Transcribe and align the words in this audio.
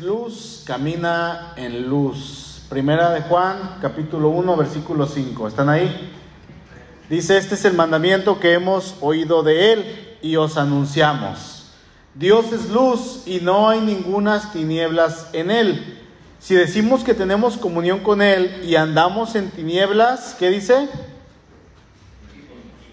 luz, 0.00 0.62
camina 0.66 1.52
en 1.56 1.88
luz. 1.88 2.62
Primera 2.68 3.10
de 3.10 3.22
Juan, 3.22 3.78
capítulo 3.80 4.30
1, 4.30 4.56
versículo 4.56 5.06
5. 5.06 5.48
¿Están 5.48 5.68
ahí? 5.68 6.12
Dice, 7.10 7.36
este 7.36 7.54
es 7.54 7.64
el 7.64 7.74
mandamiento 7.74 8.40
que 8.40 8.54
hemos 8.54 8.96
oído 9.00 9.42
de 9.42 9.72
él 9.72 10.18
y 10.22 10.36
os 10.36 10.56
anunciamos. 10.56 11.70
Dios 12.14 12.52
es 12.52 12.70
luz 12.70 13.22
y 13.26 13.40
no 13.40 13.68
hay 13.68 13.80
ningunas 13.80 14.52
tinieblas 14.52 15.28
en 15.32 15.50
él. 15.50 16.00
Si 16.38 16.54
decimos 16.54 17.04
que 17.04 17.14
tenemos 17.14 17.56
comunión 17.56 18.00
con 18.00 18.22
él 18.22 18.62
y 18.64 18.76
andamos 18.76 19.34
en 19.34 19.50
tinieblas, 19.50 20.34
¿qué 20.38 20.50
dice? 20.50 20.88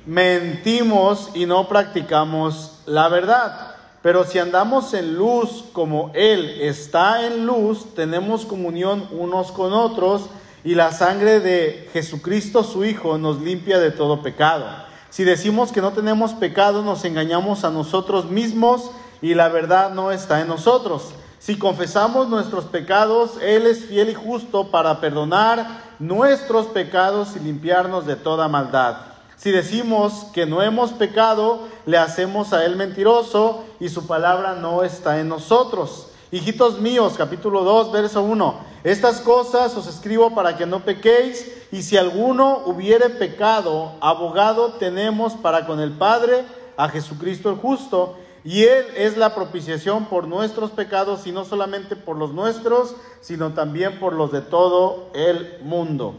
Mentimos 0.05 1.31
y 1.34 1.45
no 1.45 1.68
practicamos 1.68 2.81
la 2.86 3.09
verdad. 3.09 3.69
Pero 4.02 4.23
si 4.23 4.39
andamos 4.39 4.94
en 4.94 5.16
luz 5.16 5.66
como 5.73 6.12
Él 6.13 6.62
está 6.62 7.26
en 7.26 7.45
luz, 7.45 7.94
tenemos 7.95 8.45
comunión 8.45 9.07
unos 9.12 9.52
con 9.52 9.73
otros 9.73 10.30
y 10.63 10.76
la 10.76 10.91
sangre 10.91 11.41
de 11.41 11.90
Jesucristo 11.91 12.63
su 12.63 12.85
Hijo 12.85 13.17
nos 13.17 13.41
limpia 13.41 13.77
de 13.80 13.91
todo 13.91 14.21
pecado. 14.21 14.66
Si 15.09 15.23
decimos 15.26 15.71
que 15.71 15.81
no 15.81 15.91
tenemos 15.91 16.34
pecado, 16.34 16.81
nos 16.81 17.04
engañamos 17.04 17.66
a 17.66 17.71
nosotros 17.71 18.30
mismos 18.30 18.91
y 19.21 19.34
la 19.34 19.49
verdad 19.49 19.91
no 19.91 20.12
está 20.12 20.40
en 20.40 20.48
nosotros. 20.48 21.13
Si 21.40 21.57
confesamos 21.57 22.29
nuestros 22.29 22.66
pecados, 22.66 23.31
Él 23.41 23.66
es 23.66 23.85
fiel 23.85 24.09
y 24.09 24.13
justo 24.13 24.71
para 24.71 25.02
perdonar 25.02 25.81
nuestros 25.99 26.68
pecados 26.68 27.35
y 27.35 27.40
limpiarnos 27.40 28.05
de 28.05 28.16
toda 28.16 28.48
maldad. 28.48 29.09
Si 29.39 29.52
decimos 29.52 30.25
que 30.34 30.45
no 30.45 30.61
hemos 30.61 30.91
pecado, 30.91 31.70
le 31.85 31.98
hacemos 31.98 32.52
a 32.52 32.66
Él 32.66 32.75
mentiroso 32.75 33.63
y 33.79 33.88
su 33.88 34.05
palabra 34.05 34.55
no 34.55 34.84
está 34.84 35.21
en 35.21 35.29
nosotros. 35.29 36.07
Hijitos 36.29 36.81
míos, 36.81 37.13
capítulo 37.18 37.63
2, 37.63 37.93
verso 37.93 38.21
1. 38.21 38.55
Estas 38.84 39.21
cosas 39.21 39.77
os 39.77 39.87
escribo 39.87 40.35
para 40.35 40.57
que 40.57 40.65
no 40.65 40.81
pequéis, 40.81 41.55
y 41.71 41.84
si 41.84 41.96
alguno 41.96 42.63
hubiere 42.65 43.09
pecado, 43.09 43.93
abogado 44.01 44.73
tenemos 44.73 45.35
para 45.35 45.65
con 45.65 45.79
el 45.79 45.93
Padre 45.93 46.43
a 46.76 46.90
Jesucristo 46.90 47.49
el 47.49 47.55
justo, 47.55 48.18
y 48.43 48.63
Él 48.63 48.87
es 48.98 49.15
la 49.15 49.35
propiciación 49.35 50.07
por 50.07 50.27
nuestros 50.27 50.71
pecados, 50.71 51.26
y 51.27 51.31
no 51.31 51.46
solamente 51.46 51.96
por 51.96 52.18
los 52.18 52.34
nuestros, 52.34 52.93
sino 53.21 53.53
también 53.53 54.01
por 54.01 54.12
los 54.12 54.34
de 54.34 54.41
todo 54.41 55.07
el 55.13 55.59
mundo. 55.63 56.15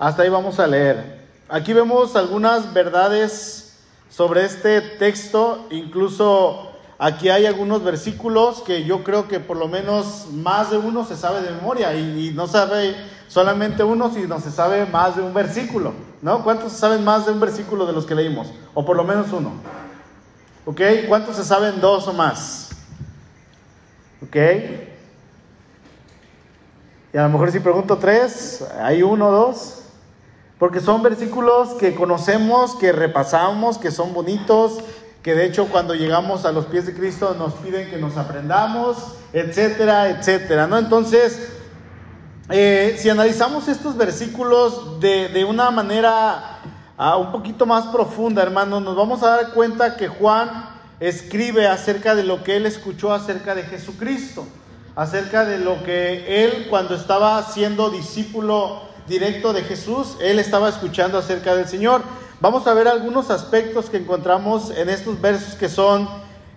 Hasta 0.00 0.22
ahí 0.22 0.28
vamos 0.28 0.58
a 0.58 0.66
leer. 0.66 1.19
Aquí 1.52 1.72
vemos 1.72 2.14
algunas 2.14 2.72
verdades 2.72 3.74
sobre 4.08 4.44
este 4.44 4.80
texto, 4.80 5.66
incluso 5.70 6.70
aquí 6.96 7.28
hay 7.28 7.44
algunos 7.44 7.82
versículos 7.82 8.62
que 8.62 8.84
yo 8.84 9.02
creo 9.02 9.26
que 9.26 9.40
por 9.40 9.56
lo 9.56 9.66
menos 9.66 10.28
más 10.32 10.70
de 10.70 10.78
uno 10.78 11.04
se 11.04 11.16
sabe 11.16 11.42
de 11.42 11.50
memoria 11.50 11.92
y, 11.96 12.30
no 12.36 12.46
sabe 12.46 12.94
solamente 13.26 13.82
uno, 13.82 14.14
sino 14.14 14.38
se 14.38 14.52
sabe 14.52 14.86
más 14.86 15.16
de 15.16 15.22
un 15.22 15.34
versículo, 15.34 15.92
¿no? 16.22 16.44
¿Cuántos 16.44 16.72
saben 16.72 17.02
más 17.02 17.26
de 17.26 17.32
un 17.32 17.40
versículo 17.40 17.84
de 17.84 17.94
los 17.94 18.06
que 18.06 18.14
leímos? 18.14 18.46
O 18.72 18.84
por 18.84 18.96
lo 18.96 19.02
menos 19.02 19.32
uno. 19.32 19.50
¿Ok? 20.66 20.80
¿Cuántos 21.08 21.34
se 21.34 21.42
saben 21.42 21.80
dos 21.80 22.06
o 22.06 22.12
más? 22.12 22.68
¿Ok? 24.22 24.36
Y 27.12 27.18
a 27.18 27.24
lo 27.24 27.28
mejor 27.28 27.50
si 27.50 27.58
pregunto 27.58 27.96
tres, 27.96 28.64
¿hay 28.80 29.02
uno 29.02 29.32
dos? 29.32 29.79
Porque 30.60 30.80
son 30.80 31.02
versículos 31.02 31.70
que 31.70 31.94
conocemos, 31.94 32.76
que 32.76 32.92
repasamos, 32.92 33.78
que 33.78 33.90
son 33.90 34.12
bonitos, 34.12 34.78
que 35.22 35.34
de 35.34 35.46
hecho 35.46 35.68
cuando 35.68 35.94
llegamos 35.94 36.44
a 36.44 36.52
los 36.52 36.66
pies 36.66 36.84
de 36.84 36.92
Cristo 36.94 37.34
nos 37.38 37.54
piden 37.54 37.88
que 37.88 37.96
nos 37.96 38.18
aprendamos, 38.18 38.98
etcétera, 39.32 40.10
etcétera, 40.10 40.66
¿no? 40.66 40.76
Entonces, 40.76 41.50
eh, 42.50 42.94
si 42.98 43.08
analizamos 43.08 43.68
estos 43.68 43.96
versículos 43.96 45.00
de, 45.00 45.46
una 45.48 45.70
manera 45.70 46.60
ah, 46.98 47.16
un 47.16 47.32
poquito 47.32 47.64
más 47.64 47.86
profunda, 47.86 48.42
hermanos, 48.42 48.82
nos 48.82 48.94
vamos 48.94 49.22
a 49.22 49.30
dar 49.30 49.52
cuenta 49.54 49.96
que 49.96 50.08
Juan 50.08 50.68
escribe 51.00 51.68
acerca 51.68 52.14
de 52.14 52.24
lo 52.24 52.44
que 52.44 52.56
él 52.56 52.66
escuchó 52.66 53.14
acerca 53.14 53.54
de 53.54 53.62
Jesucristo, 53.62 54.46
acerca 54.94 55.46
de 55.46 55.58
lo 55.58 55.82
que 55.84 56.44
él 56.44 56.66
cuando 56.68 56.94
estaba 56.94 57.42
siendo 57.44 57.88
discípulo 57.88 58.89
directo 59.08 59.52
de 59.52 59.62
Jesús, 59.62 60.16
él 60.20 60.38
estaba 60.38 60.68
escuchando 60.68 61.18
acerca 61.18 61.54
del 61.54 61.68
Señor. 61.68 62.02
Vamos 62.40 62.66
a 62.66 62.74
ver 62.74 62.88
algunos 62.88 63.30
aspectos 63.30 63.90
que 63.90 63.98
encontramos 63.98 64.70
en 64.70 64.88
estos 64.88 65.20
versos 65.20 65.54
que 65.54 65.68
son 65.68 66.08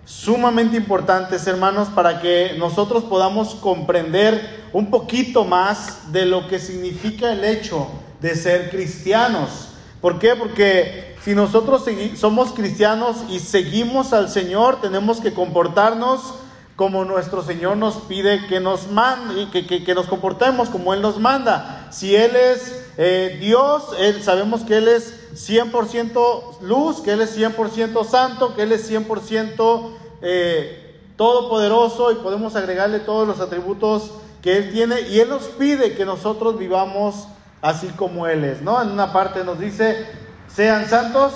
sumamente 0.04 0.76
importantes, 0.76 1.46
hermanos, 1.46 1.88
para 1.88 2.20
que 2.20 2.54
nosotros 2.58 3.04
podamos 3.04 3.54
comprender 3.56 4.64
un 4.72 4.90
poquito 4.90 5.44
más 5.44 6.12
de 6.12 6.26
lo 6.26 6.48
que 6.48 6.58
significa 6.58 7.32
el 7.32 7.44
hecho 7.44 7.88
de 8.20 8.34
ser 8.34 8.70
cristianos. 8.70 9.68
¿Por 10.00 10.18
qué? 10.18 10.34
Porque 10.36 11.16
si 11.24 11.34
nosotros 11.34 11.84
somos 12.16 12.52
cristianos 12.52 13.18
y 13.30 13.38
seguimos 13.38 14.12
al 14.12 14.28
Señor, 14.28 14.80
tenemos 14.80 15.20
que 15.20 15.32
comportarnos 15.32 16.34
como 16.76 17.04
nuestro 17.04 17.42
Señor 17.42 17.76
nos 17.76 17.96
pide 17.96 18.46
que 18.46 18.60
nos 18.60 18.90
mande, 18.90 19.48
que, 19.50 19.66
que, 19.66 19.84
que 19.84 19.94
nos 19.94 20.06
comportemos 20.06 20.68
como 20.68 20.92
Él 20.92 21.02
nos 21.02 21.18
manda. 21.18 21.88
Si 21.92 22.16
Él 22.16 22.34
es 22.34 22.84
eh, 22.96 23.38
Dios, 23.40 23.90
él, 23.98 24.22
sabemos 24.22 24.62
que 24.62 24.78
Él 24.78 24.88
es 24.88 25.32
100% 25.34 26.60
luz, 26.60 27.00
que 27.00 27.12
Él 27.12 27.20
es 27.20 27.36
100% 27.36 28.04
santo, 28.06 28.54
que 28.54 28.62
Él 28.62 28.72
es 28.72 28.90
100% 28.90 29.90
eh, 30.22 31.00
todopoderoso 31.16 32.12
y 32.12 32.16
podemos 32.16 32.56
agregarle 32.56 33.00
todos 33.00 33.26
los 33.26 33.40
atributos 33.40 34.10
que 34.42 34.56
Él 34.56 34.72
tiene 34.72 35.00
y 35.02 35.20
Él 35.20 35.28
nos 35.28 35.44
pide 35.44 35.94
que 35.94 36.04
nosotros 36.04 36.58
vivamos 36.58 37.26
así 37.62 37.88
como 37.96 38.26
Él 38.26 38.44
es, 38.44 38.62
¿no? 38.62 38.80
En 38.82 38.90
una 38.90 39.12
parte 39.12 39.42
nos 39.42 39.58
dice, 39.58 40.06
sean 40.48 40.88
santos 40.88 41.32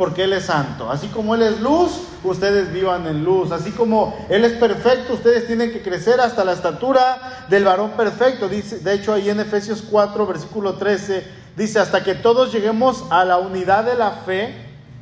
porque 0.00 0.24
Él 0.24 0.32
es 0.32 0.46
santo. 0.46 0.90
Así 0.90 1.08
como 1.08 1.34
Él 1.34 1.42
es 1.42 1.60
luz, 1.60 2.00
ustedes 2.24 2.72
vivan 2.72 3.06
en 3.06 3.22
luz. 3.22 3.52
Así 3.52 3.70
como 3.70 4.16
Él 4.30 4.46
es 4.46 4.54
perfecto, 4.54 5.12
ustedes 5.12 5.46
tienen 5.46 5.72
que 5.72 5.82
crecer 5.82 6.22
hasta 6.22 6.42
la 6.42 6.54
estatura 6.54 7.44
del 7.50 7.64
varón 7.64 7.90
perfecto. 7.90 8.48
Dice, 8.48 8.78
de 8.78 8.94
hecho, 8.94 9.12
ahí 9.12 9.28
en 9.28 9.40
Efesios 9.40 9.84
4, 9.90 10.26
versículo 10.26 10.76
13, 10.76 11.22
dice, 11.54 11.80
hasta 11.80 12.02
que 12.02 12.14
todos 12.14 12.50
lleguemos 12.50 13.04
a 13.10 13.26
la 13.26 13.36
unidad 13.36 13.84
de 13.84 13.94
la 13.94 14.12
fe 14.12 14.54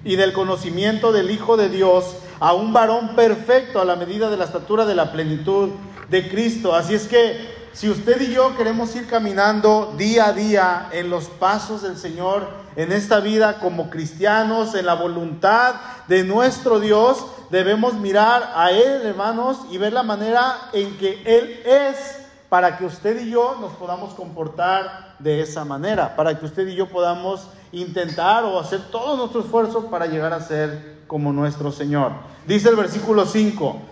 y 0.03 0.17
del 0.17 0.33
conocimiento 0.33 1.13
del 1.13 1.31
Hijo 1.31 1.57
de 1.57 1.69
Dios, 1.69 2.17
a 2.41 2.55
un 2.55 2.73
varón 2.73 3.15
perfecto 3.15 3.81
a 3.81 3.85
la 3.85 3.95
medida 3.95 4.29
de 4.31 4.37
la 4.37 4.47
estatura 4.47 4.85
de 4.85 4.97
la 4.97 5.13
plenitud 5.13 5.69
de 6.11 6.29
Cristo. 6.29 6.75
Así 6.75 6.95
es 6.95 7.07
que 7.07 7.58
si 7.73 7.89
usted 7.89 8.21
y 8.21 8.33
yo 8.33 8.57
queremos 8.57 8.95
ir 8.97 9.07
caminando 9.07 9.95
día 9.97 10.27
a 10.27 10.33
día 10.33 10.89
en 10.93 11.11
los 11.11 11.27
pasos 11.27 11.83
del 11.83 11.97
Señor, 11.97 12.49
en 12.77 12.93
esta 12.93 13.21
vida 13.21 13.59
como 13.61 13.91
cristianos, 13.91 14.75
en 14.75 14.87
la 14.87 14.95
voluntad 14.95 15.75
de 16.07 16.25
nuestro 16.25 16.81
Dios, 16.81 17.25
debemos 17.51 17.95
mirar 17.95 18.53
a 18.55 18.71
Él, 18.71 19.03
hermanos, 19.05 19.59
y 19.71 19.79
ver 19.79 19.93
la 19.93 20.03
manera 20.03 20.57
en 20.73 20.97
que 20.99 21.23
Él 21.25 21.61
es 21.65 22.19
para 22.49 22.79
que 22.79 22.87
usted 22.87 23.21
y 23.21 23.31
yo 23.31 23.57
nos 23.61 23.73
podamos 23.73 24.15
comportar 24.15 25.17
de 25.19 25.43
esa 25.43 25.65
manera, 25.65 26.17
para 26.17 26.39
que 26.39 26.47
usted 26.47 26.67
y 26.69 26.75
yo 26.75 26.89
podamos 26.89 27.49
intentar 27.73 28.45
o 28.45 28.59
hacer 28.59 28.81
todo 28.91 29.17
nuestro 29.17 29.41
esfuerzo 29.41 29.91
para 29.91 30.07
llegar 30.07 30.33
a 30.33 30.41
ser 30.41 30.99
como 31.07 31.33
nuestro 31.33 31.73
Señor. 31.73 32.13
Dice 32.47 32.69
el 32.69 32.77
versículo 32.77 33.27
5, 33.27 33.83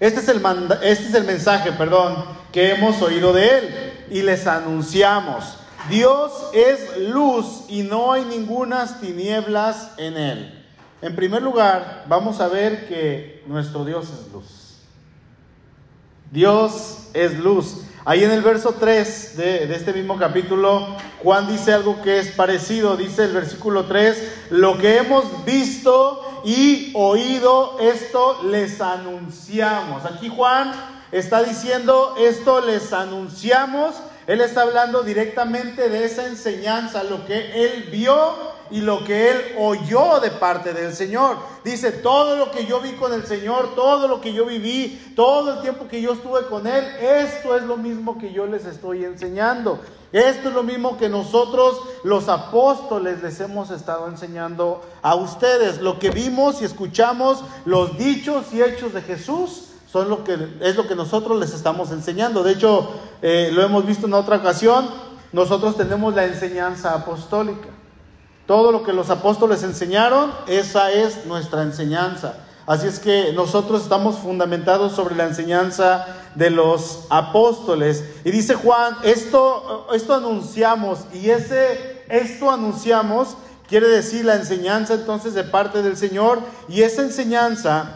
este 0.00 0.20
es 0.20 0.28
el, 0.28 0.42
este 0.82 1.08
es 1.08 1.14
el 1.14 1.24
mensaje, 1.24 1.72
perdón, 1.72 2.24
que 2.52 2.72
hemos 2.72 3.00
oído 3.02 3.32
de 3.32 3.58
Él 3.58 3.92
y 4.10 4.22
les 4.22 4.46
anunciamos 4.46 5.58
Dios 5.88 6.32
es 6.52 6.98
luz 7.10 7.64
y 7.68 7.82
no 7.82 8.12
hay 8.12 8.24
ningunas 8.24 9.00
tinieblas 9.00 9.92
en 9.98 10.16
él. 10.16 10.64
En 11.00 11.14
primer 11.14 11.42
lugar, 11.42 12.04
vamos 12.08 12.40
a 12.40 12.48
ver 12.48 12.88
que 12.88 13.44
nuestro 13.46 13.84
Dios 13.84 14.10
es 14.10 14.32
luz. 14.32 14.78
Dios 16.32 17.08
es 17.14 17.38
luz. 17.38 17.82
Ahí 18.06 18.24
en 18.24 18.30
el 18.30 18.40
verso 18.40 18.76
3 18.78 19.36
de, 19.36 19.74
este 19.74 19.92
mismo 19.92 20.16
capítulo, 20.16 20.96
Juan 21.22 21.48
dice 21.48 21.74
algo 21.74 22.00
que 22.02 22.20
es 22.20 22.28
parecido. 22.28 22.96
Dice 22.96 23.24
el 23.24 23.32
versículo 23.32 23.84
3, 23.84 24.46
lo 24.50 24.78
que 24.78 24.96
hemos 24.96 25.44
visto 25.44 26.42
y 26.44 26.92
oído, 26.94 27.76
esto 27.80 28.44
les 28.44 28.80
anunciamos. 28.80 30.04
Aquí 30.04 30.28
Juan 30.28 30.72
está 31.10 31.42
diciendo, 31.42 32.14
esto 32.16 32.60
les 32.60 32.92
anunciamos 32.92 33.96
él 34.26 34.40
está 34.40 34.62
hablando 34.62 35.02
directamente 35.02 35.88
de 35.88 36.04
esa 36.04 36.26
enseñanza, 36.26 37.04
lo 37.04 37.24
que 37.26 37.64
él 37.64 37.88
vio 37.92 38.55
y 38.70 38.80
lo 38.80 39.04
que 39.04 39.30
él 39.30 39.36
oyó 39.58 40.20
de 40.20 40.30
parte 40.30 40.72
del 40.72 40.92
Señor. 40.94 41.36
Dice, 41.64 41.92
todo 41.92 42.36
lo 42.36 42.50
que 42.50 42.66
yo 42.66 42.80
vi 42.80 42.92
con 42.92 43.12
el 43.12 43.26
Señor, 43.26 43.74
todo 43.74 44.08
lo 44.08 44.20
que 44.20 44.32
yo 44.32 44.46
viví, 44.46 45.12
todo 45.14 45.54
el 45.54 45.60
tiempo 45.60 45.88
que 45.88 46.00
yo 46.00 46.12
estuve 46.12 46.46
con 46.46 46.66
Él, 46.66 46.84
esto 47.00 47.56
es 47.56 47.62
lo 47.62 47.76
mismo 47.76 48.18
que 48.18 48.32
yo 48.32 48.46
les 48.46 48.66
estoy 48.66 49.04
enseñando. 49.04 49.80
Esto 50.12 50.48
es 50.48 50.54
lo 50.54 50.62
mismo 50.62 50.96
que 50.96 51.08
nosotros 51.08 51.80
los 52.04 52.28
apóstoles 52.28 53.22
les 53.22 53.40
hemos 53.40 53.70
estado 53.70 54.08
enseñando 54.08 54.82
a 55.02 55.14
ustedes. 55.14 55.80
Lo 55.80 55.98
que 55.98 56.10
vimos 56.10 56.62
y 56.62 56.64
escuchamos, 56.64 57.44
los 57.64 57.98
dichos 57.98 58.46
y 58.52 58.62
hechos 58.62 58.94
de 58.94 59.02
Jesús, 59.02 59.64
son 59.90 60.08
lo 60.08 60.24
que, 60.24 60.36
es 60.60 60.76
lo 60.76 60.86
que 60.86 60.94
nosotros 60.94 61.38
les 61.38 61.52
estamos 61.52 61.90
enseñando. 61.90 62.42
De 62.42 62.52
hecho, 62.52 62.90
eh, 63.22 63.50
lo 63.52 63.62
hemos 63.62 63.86
visto 63.86 64.06
en 64.06 64.14
otra 64.14 64.36
ocasión, 64.36 64.88
nosotros 65.32 65.76
tenemos 65.76 66.14
la 66.14 66.24
enseñanza 66.24 66.94
apostólica. 66.94 67.68
Todo 68.46 68.72
lo 68.72 68.82
que 68.84 68.92
los 68.92 69.10
apóstoles 69.10 69.62
enseñaron, 69.62 70.32
esa 70.46 70.92
es 70.92 71.26
nuestra 71.26 71.62
enseñanza. 71.62 72.34
Así 72.66 72.86
es 72.86 72.98
que 72.98 73.32
nosotros 73.32 73.82
estamos 73.82 74.16
fundamentados 74.16 74.92
sobre 74.92 75.14
la 75.14 75.24
enseñanza 75.24 76.06
de 76.34 76.50
los 76.50 77.06
apóstoles. 77.10 78.04
Y 78.24 78.30
dice 78.30 78.54
Juan, 78.54 78.96
esto, 79.04 79.86
esto 79.92 80.14
anunciamos 80.14 81.00
y 81.12 81.30
ese, 81.30 82.04
esto 82.08 82.50
anunciamos 82.50 83.36
quiere 83.68 83.88
decir 83.88 84.24
la 84.24 84.36
enseñanza 84.36 84.94
entonces 84.94 85.34
de 85.34 85.44
parte 85.44 85.82
del 85.82 85.96
Señor. 85.96 86.40
Y 86.68 86.82
esa 86.82 87.02
enseñanza, 87.02 87.90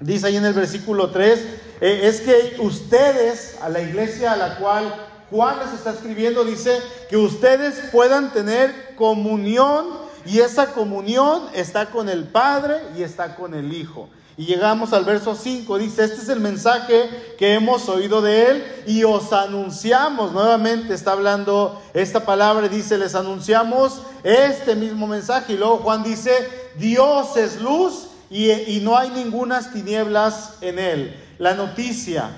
dice 0.00 0.26
ahí 0.26 0.36
en 0.36 0.44
el 0.44 0.54
versículo 0.54 1.10
3, 1.10 1.38
eh, 1.80 2.00
es 2.04 2.20
que 2.20 2.56
ustedes, 2.60 3.58
a 3.62 3.68
la 3.68 3.80
iglesia 3.80 4.32
a 4.32 4.36
la 4.36 4.56
cual 4.56 4.94
Juan 5.30 5.58
les 5.58 5.74
está 5.74 5.90
escribiendo, 5.90 6.44
dice 6.44 6.80
que 7.10 7.16
ustedes 7.16 7.90
puedan 7.92 8.32
tener 8.32 8.94
comunión 8.96 9.86
y 10.24 10.40
esa 10.40 10.72
comunión 10.72 11.42
está 11.54 11.86
con 11.86 12.08
el 12.08 12.24
Padre 12.24 12.80
y 12.96 13.02
está 13.02 13.34
con 13.34 13.54
el 13.54 13.72
Hijo. 13.72 14.08
Y 14.38 14.46
llegamos 14.46 14.92
al 14.92 15.04
verso 15.04 15.34
5, 15.34 15.78
dice, 15.78 16.04
este 16.04 16.22
es 16.22 16.28
el 16.28 16.38
mensaje 16.38 17.34
que 17.36 17.54
hemos 17.54 17.88
oído 17.88 18.22
de 18.22 18.46
Él 18.46 18.64
y 18.86 19.02
os 19.02 19.32
anunciamos, 19.32 20.32
nuevamente 20.32 20.94
está 20.94 21.12
hablando 21.12 21.82
esta 21.92 22.24
palabra, 22.24 22.68
dice, 22.68 22.98
les 22.98 23.16
anunciamos 23.16 24.00
este 24.22 24.76
mismo 24.76 25.08
mensaje. 25.08 25.54
Y 25.54 25.56
luego 25.56 25.78
Juan 25.78 26.04
dice, 26.04 26.32
Dios 26.76 27.36
es 27.36 27.60
luz 27.60 28.10
y, 28.30 28.52
y 28.52 28.80
no 28.80 28.96
hay 28.96 29.10
ningunas 29.10 29.72
tinieblas 29.72 30.54
en 30.60 30.78
Él. 30.78 31.16
La 31.38 31.54
noticia, 31.54 32.30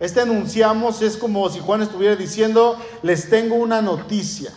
este 0.00 0.20
anunciamos 0.20 1.02
es 1.02 1.16
como 1.16 1.48
si 1.50 1.60
Juan 1.60 1.82
estuviera 1.82 2.16
diciendo, 2.16 2.76
les 3.02 3.28
tengo 3.28 3.56
una 3.56 3.82
noticia. 3.82 4.52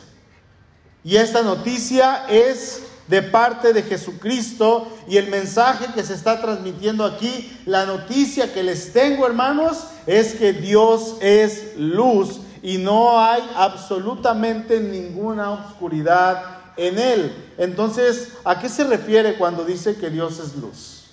Y 1.04 1.16
esta 1.16 1.42
noticia 1.42 2.28
es 2.30 2.84
de 3.08 3.24
parte 3.24 3.74
de 3.74 3.84
Jesucristo 3.84 4.88
y 5.08 5.18
el 5.18 5.30
mensaje 5.30 5.88
que 5.94 6.04
se 6.04 6.14
está 6.14 6.40
transmitiendo 6.42 7.04
aquí, 7.04 7.60
la 7.66 7.86
noticia 7.86 8.54
que 8.54 8.64
les 8.64 8.94
tengo 8.94 9.26
hermanos, 9.26 9.86
es 10.06 10.36
que 10.36 10.54
Dios 10.54 11.18
es 11.22 11.76
luz 11.78 12.40
y 12.62 12.78
no 12.78 13.20
hay 13.20 13.42
absolutamente 13.56 14.80
ninguna 14.80 15.52
oscuridad 15.52 16.44
en 16.78 17.00
él. 17.00 17.54
Entonces, 17.58 18.34
¿a 18.46 18.60
qué 18.60 18.70
se 18.70 18.84
refiere 18.84 19.38
cuando 19.38 19.66
dice 19.66 19.96
que 19.96 20.10
Dios 20.10 20.40
es 20.40 20.56
luz? 20.56 21.06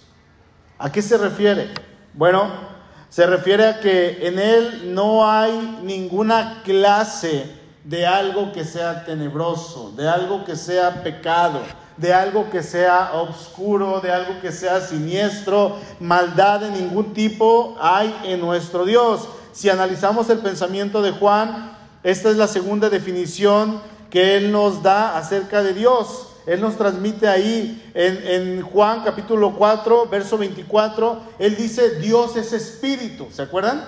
¿A 0.78 0.92
qué 0.92 1.02
se 1.02 1.16
refiere? 1.16 1.72
Bueno, 2.14 2.67
se 3.10 3.26
refiere 3.26 3.66
a 3.66 3.80
que 3.80 4.26
en 4.26 4.38
él 4.38 4.94
no 4.94 5.28
hay 5.28 5.80
ninguna 5.82 6.62
clase 6.64 7.50
de 7.84 8.06
algo 8.06 8.52
que 8.52 8.64
sea 8.64 9.04
tenebroso, 9.04 9.92
de 9.96 10.08
algo 10.08 10.44
que 10.44 10.56
sea 10.56 11.02
pecado, 11.02 11.60
de 11.96 12.12
algo 12.12 12.50
que 12.50 12.62
sea 12.62 13.12
oscuro, 13.14 14.00
de 14.00 14.12
algo 14.12 14.40
que 14.40 14.52
sea 14.52 14.80
siniestro, 14.80 15.76
maldad 15.98 16.60
de 16.60 16.70
ningún 16.70 17.14
tipo 17.14 17.76
hay 17.80 18.14
en 18.24 18.40
nuestro 18.40 18.84
Dios. 18.84 19.28
Si 19.52 19.70
analizamos 19.70 20.28
el 20.28 20.38
pensamiento 20.38 21.00
de 21.00 21.12
Juan, 21.12 21.76
esta 22.02 22.30
es 22.30 22.36
la 22.36 22.46
segunda 22.46 22.90
definición 22.90 23.80
que 24.10 24.36
él 24.36 24.52
nos 24.52 24.82
da 24.82 25.16
acerca 25.16 25.62
de 25.62 25.72
Dios. 25.72 26.27
Él 26.48 26.62
nos 26.62 26.78
transmite 26.78 27.28
ahí 27.28 27.90
en, 27.92 28.62
Juan 28.62 29.02
capítulo 29.04 29.54
4, 29.54 30.08
verso 30.08 30.38
24, 30.38 31.20
Él 31.38 31.56
dice, 31.56 31.96
Dios 32.00 32.36
es 32.36 32.54
espíritu. 32.54 33.28
¿Se 33.30 33.42
acuerdan? 33.42 33.84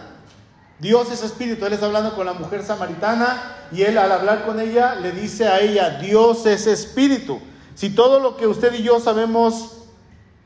Dios 0.79 1.11
es 1.11 1.23
espíritu. 1.23 1.65
Él 1.65 1.73
está 1.73 1.87
hablando 1.87 2.15
con 2.15 2.27
la 2.27 2.35
mujer 2.35 2.63
samaritana 2.63 3.57
y 3.73 3.81
Él 3.81 3.97
al 3.97 4.13
hablar 4.13 4.45
con 4.45 4.61
ella 4.61 4.95
le 4.97 5.13
dice 5.13 5.49
a 5.49 5.61
ella, 5.61 5.99
Dios 6.03 6.45
es 6.45 6.67
espíritu. 6.67 7.41
Si 7.75 7.89
todo 7.89 8.21
lo 8.21 8.37
que 8.37 8.47
usted 8.47 8.75
y 8.75 8.83
yo 8.83 9.01
sabemos 9.01 9.79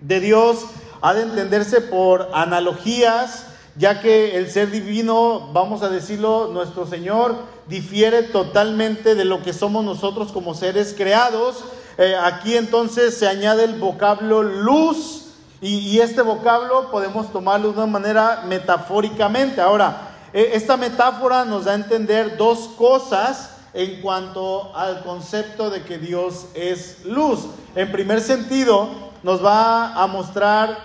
de 0.01 0.21
Dios 0.21 0.67
ha 1.03 1.15
de 1.15 1.23
entenderse 1.23 1.81
por 1.81 2.31
analogías, 2.33 3.47
ya 3.77 4.01
que 4.01 4.39
el 4.39 4.49
ser 4.53 4.71
divino, 4.71 5.51
vamos 5.53 5.83
a 5.83 5.89
decirlo, 5.89 6.49
nuestro 6.53 6.87
Señor, 6.87 7.35
difiere 7.67 8.23
totalmente 8.23 9.17
de 9.17 9.25
lo 9.25 9.43
que 9.43 9.53
somos 9.53 9.85
nosotros 9.85 10.31
como 10.31 10.55
seres 10.55 10.95
creados. 10.97 11.65
Eh, 11.97 12.17
aquí 12.17 12.57
entonces 12.57 13.17
se 13.17 13.29
añade 13.29 13.65
el 13.65 13.79
vocablo 13.79 14.43
luz 14.43 15.21
y, 15.61 15.99
este 16.01 16.21
vocablo 16.21 16.91
podemos 16.91 17.33
tomarlo 17.33 17.73
de 17.73 17.79
una 17.79 17.87
manera 17.87 18.45
metafóricamente. 18.47 19.61
Ahora, 19.61 20.11
eh, 20.33 20.51
esta 20.53 20.77
metáfora 20.77 21.45
nos 21.45 21.65
da 21.65 21.73
a 21.73 21.77
entender 21.77 22.37
dos 22.37 22.69
cosas 22.77 23.51
en 23.73 24.03
cuanto 24.03 24.77
al 24.77 25.03
concepto 25.03 25.71
de 25.71 25.83
que 25.83 25.99
Dios 25.99 26.47
es 26.55 27.05
luz. 27.05 27.47
En 27.75 27.91
primer 27.93 28.21
sentido, 28.21 28.91
nos 29.23 29.43
va 29.45 29.95
a 29.95 30.07
mostrar 30.07 30.77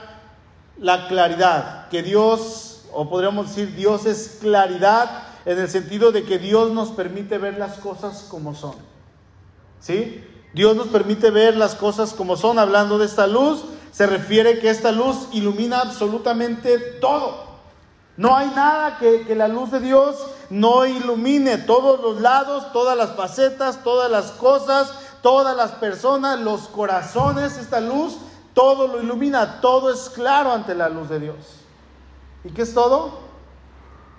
la 0.78 1.08
claridad, 1.08 1.90
que 1.90 2.02
Dios, 2.02 2.86
o 2.94 3.10
podríamos 3.10 3.50
decir, 3.50 3.76
Dios 3.76 4.06
es 4.06 4.38
claridad 4.40 5.24
en 5.46 5.60
el 5.60 5.68
sentido 5.68 6.12
de 6.12 6.24
que 6.24 6.40
Dios 6.40 6.72
nos 6.72 6.90
permite 6.90 7.38
ver 7.38 7.58
las 7.58 7.80
cosas 7.80 8.28
como 8.30 8.56
son. 8.56 8.76
¿Sí? 9.82 10.24
Dios 10.54 10.76
nos 10.76 10.88
permite 10.88 11.32
ver 11.32 11.56
las 11.56 11.76
cosas 11.76 12.14
como 12.14 12.36
son. 12.36 12.60
Hablando 12.60 12.98
de 12.98 13.06
esta 13.06 13.28
luz, 13.28 13.64
se 13.92 14.08
refiere 14.08 14.60
que 14.60 14.70
esta 14.70 14.92
luz 14.92 15.28
ilumina 15.32 15.82
absolutamente 15.82 16.78
todo. 17.00 17.48
No 18.18 18.36
hay 18.36 18.48
nada 18.50 18.98
que, 18.98 19.26
que, 19.26 19.36
la 19.36 19.48
luz 19.48 19.72
de 19.72 19.80
Dios 19.80 20.18
no 20.50 20.86
ilumine 20.86 21.58
todos 21.58 22.02
los 22.02 22.20
lados, 22.20 22.72
todas 22.74 22.98
las 22.98 23.12
facetas, 23.16 23.84
todas 23.84 24.12
las 24.12 24.32
cosas, 24.32 24.92
todas 25.22 25.56
las 25.56 25.72
personas, 25.72 26.40
los 26.40 26.68
corazones, 26.68 27.58
esta 27.58 27.80
luz, 27.80 28.18
todo 28.54 28.88
lo 28.88 29.02
ilumina, 29.02 29.62
todo 29.62 29.90
es 29.90 30.10
claro 30.10 30.52
ante 30.52 30.76
la 30.76 30.90
luz 30.90 31.08
de 31.08 31.20
Dios. 31.20 31.38
¿Y 32.44 32.50
qué 32.50 32.64
es 32.64 32.74
todo? 32.74 33.20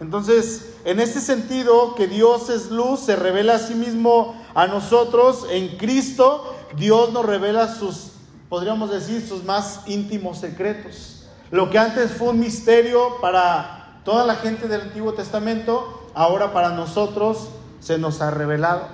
Entonces, 0.00 0.76
en 0.84 0.98
este 0.98 1.20
sentido, 1.20 1.94
que 1.94 2.06
Dios 2.06 2.48
es 2.48 2.70
luz, 2.70 3.00
se 3.00 3.16
revela 3.16 3.56
a 3.56 3.58
sí 3.58 3.74
mismo 3.74 4.39
a 4.54 4.66
nosotros 4.66 5.46
en 5.50 5.76
Cristo, 5.76 6.54
Dios 6.76 7.12
nos 7.12 7.24
revela 7.24 7.68
sus, 7.68 8.12
podríamos 8.48 8.90
decir, 8.90 9.26
sus 9.26 9.44
más 9.44 9.82
íntimos 9.86 10.38
secretos. 10.38 11.26
Lo 11.50 11.70
que 11.70 11.78
antes 11.78 12.12
fue 12.12 12.28
un 12.28 12.40
misterio 12.40 13.20
para 13.20 14.00
toda 14.04 14.24
la 14.24 14.36
gente 14.36 14.68
del 14.68 14.82
Antiguo 14.82 15.12
Testamento, 15.12 16.08
ahora 16.14 16.52
para 16.52 16.70
nosotros 16.70 17.48
se 17.80 17.98
nos 17.98 18.20
ha 18.20 18.30
revelado. 18.30 18.88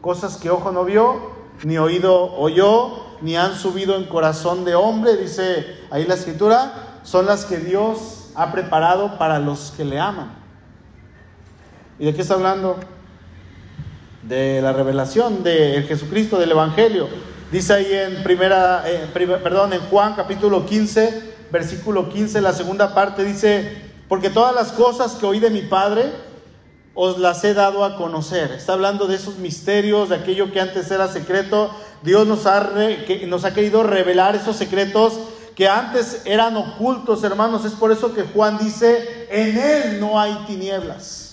Cosas 0.00 0.36
que 0.36 0.50
ojo 0.50 0.72
no 0.72 0.84
vio, 0.84 1.32
ni 1.62 1.78
oído 1.78 2.34
oyó, 2.34 3.04
ni 3.20 3.36
han 3.36 3.54
subido 3.54 3.96
en 3.96 4.04
corazón 4.04 4.64
de 4.64 4.74
hombre, 4.74 5.16
dice 5.16 5.78
ahí 5.90 6.04
la 6.04 6.14
escritura, 6.14 7.00
son 7.04 7.26
las 7.26 7.44
que 7.44 7.58
Dios 7.58 8.30
ha 8.34 8.52
preparado 8.52 9.18
para 9.18 9.38
los 9.38 9.72
que 9.76 9.84
le 9.84 10.00
aman. 10.00 10.32
¿Y 11.98 12.06
de 12.06 12.14
qué 12.14 12.22
está 12.22 12.34
hablando? 12.34 12.78
De 14.28 14.62
la 14.62 14.72
revelación 14.72 15.42
de 15.44 15.84
Jesucristo, 15.86 16.38
del 16.38 16.52
Evangelio. 16.52 17.08
Dice 17.52 17.74
ahí 17.74 17.92
en 17.92 18.22
primera, 18.22 18.82
eh, 18.86 19.06
perdón, 19.12 19.74
en 19.74 19.80
Juan 19.80 20.14
capítulo 20.14 20.64
15, 20.64 21.34
versículo 21.52 22.08
15, 22.08 22.40
la 22.40 22.54
segunda 22.54 22.94
parte 22.94 23.22
dice, 23.22 23.70
porque 24.08 24.30
todas 24.30 24.54
las 24.54 24.72
cosas 24.72 25.12
que 25.12 25.26
oí 25.26 25.40
de 25.40 25.50
mi 25.50 25.60
Padre 25.60 26.04
os 26.94 27.18
las 27.18 27.44
he 27.44 27.52
dado 27.52 27.84
a 27.84 27.96
conocer. 27.96 28.52
Está 28.52 28.72
hablando 28.72 29.06
de 29.06 29.16
esos 29.16 29.36
misterios, 29.36 30.08
de 30.08 30.16
aquello 30.16 30.50
que 30.50 30.60
antes 30.60 30.90
era 30.90 31.06
secreto. 31.08 31.70
Dios 32.02 32.26
nos 32.26 32.46
ha, 32.46 32.70
que 33.06 33.26
nos 33.26 33.44
ha 33.44 33.52
querido 33.52 33.82
revelar 33.82 34.34
esos 34.36 34.56
secretos 34.56 35.18
que 35.54 35.68
antes 35.68 36.22
eran 36.24 36.56
ocultos, 36.56 37.22
hermanos. 37.24 37.64
Es 37.64 37.72
por 37.72 37.92
eso 37.92 38.14
que 38.14 38.22
Juan 38.22 38.58
dice, 38.58 39.26
en 39.30 39.58
Él 39.58 40.00
no 40.00 40.18
hay 40.18 40.32
tinieblas. 40.46 41.23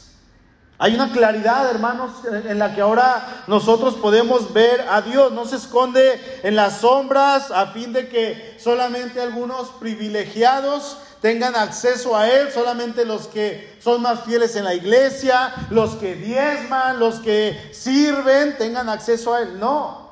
Hay 0.83 0.95
una 0.95 1.11
claridad, 1.11 1.69
hermanos, 1.69 2.09
en 2.25 2.57
la 2.57 2.73
que 2.73 2.81
ahora 2.81 3.43
nosotros 3.45 3.93
podemos 3.93 4.51
ver 4.51 4.83
a 4.89 5.03
Dios. 5.03 5.31
No 5.31 5.45
se 5.45 5.57
esconde 5.57 6.19
en 6.41 6.55
las 6.55 6.79
sombras 6.79 7.51
a 7.51 7.67
fin 7.67 7.93
de 7.93 8.09
que 8.09 8.57
solamente 8.59 9.21
algunos 9.21 9.69
privilegiados 9.79 10.97
tengan 11.21 11.55
acceso 11.55 12.17
a 12.17 12.27
Él, 12.27 12.51
solamente 12.51 13.05
los 13.05 13.27
que 13.27 13.77
son 13.79 14.01
más 14.01 14.21
fieles 14.21 14.55
en 14.55 14.63
la 14.63 14.73
iglesia, 14.73 15.53
los 15.69 15.91
que 15.91 16.15
diezman, 16.15 16.97
los 16.97 17.19
que 17.19 17.69
sirven, 17.75 18.57
tengan 18.57 18.89
acceso 18.89 19.35
a 19.35 19.41
Él. 19.43 19.59
No, 19.59 20.09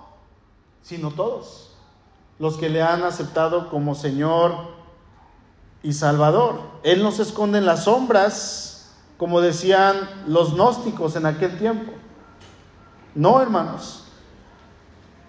sino 0.83 1.09
todos, 1.09 1.71
los 2.38 2.57
que 2.57 2.69
le 2.69 2.83
han 2.83 3.01
aceptado 3.01 3.71
como 3.71 3.95
Señor 3.95 4.53
y 5.81 5.93
Salvador. 5.93 6.61
Él 6.83 7.01
no 7.01 7.11
se 7.11 7.23
esconde 7.23 7.57
en 7.57 7.65
las 7.65 7.85
sombras, 7.85 8.68
como 9.19 9.41
decían 9.41 9.95
los 10.25 10.55
gnósticos 10.55 11.15
en 11.15 11.27
aquel 11.27 11.59
tiempo. 11.59 11.91
No, 13.13 13.39
hermanos. 13.39 14.05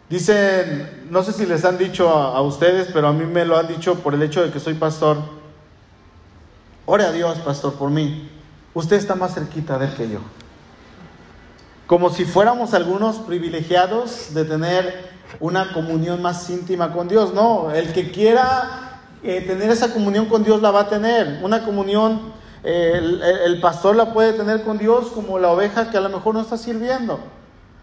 Dicen, 0.09 1.07
no 1.11 1.23
sé 1.23 1.33
si 1.33 1.45
les 1.45 1.67
han 1.67 1.77
dicho 1.77 2.09
a, 2.09 2.41
ustedes, 2.41 2.89
pero 2.93 3.09
a 3.09 3.13
mí 3.13 3.27
me 3.27 3.45
lo 3.45 3.59
han 3.59 3.69
dicho 3.69 3.97
por 3.97 4.15
el 4.15 4.23
hecho 4.23 4.43
de 4.43 4.51
que 4.51 4.59
soy 4.61 4.75
pastor 4.75 5.19
ore 6.91 7.05
a 7.05 7.13
Dios, 7.13 7.39
pastor, 7.39 7.75
por 7.75 7.89
mí. 7.91 8.29
Usted 8.75 8.97
está 8.97 9.15
más 9.15 9.35
cerquita 9.35 9.79
de 9.79 9.87
él 9.87 9.95
que 9.95 10.09
yo. 10.09 10.19
Como 11.87 12.11
si 12.11 12.25
fuéramos 12.25 12.75
algunos 12.75 13.19
privilegiados 13.19 14.35
de 14.35 14.45
tener 14.45 15.11
una 15.39 15.73
comunión 15.73 16.21
más 16.21 16.51
íntima 16.51 16.93
con 16.93 17.07
Dios. 17.07 17.33
No, 17.33 17.71
el 17.71 17.93
que 17.93 18.11
quiera 18.11 19.03
eh, 19.23 19.41
tener 19.47 19.71
esa 19.71 19.93
comunión 19.93 20.27
con 20.27 20.43
Dios 20.43 20.61
la 20.63 20.73
va 20.73 20.81
a 20.81 20.89
tener. 20.89 21.39
Una 21.43 21.65
comunión, 21.65 22.33
el, 22.63 23.59
pastor 23.61 23.97
la 23.97 24.13
puede 24.13 24.35
tener 24.35 24.63
con 24.65 24.79
Dios 24.79 25.09
como 25.15 25.39
la 25.39 25.51
oveja 25.51 25.91
que 25.91 25.97
a 25.97 26.01
lo 26.01 26.09
mejor 26.09 26.35
no 26.35 26.41
está 26.41 26.57
sirviendo. 26.57 27.19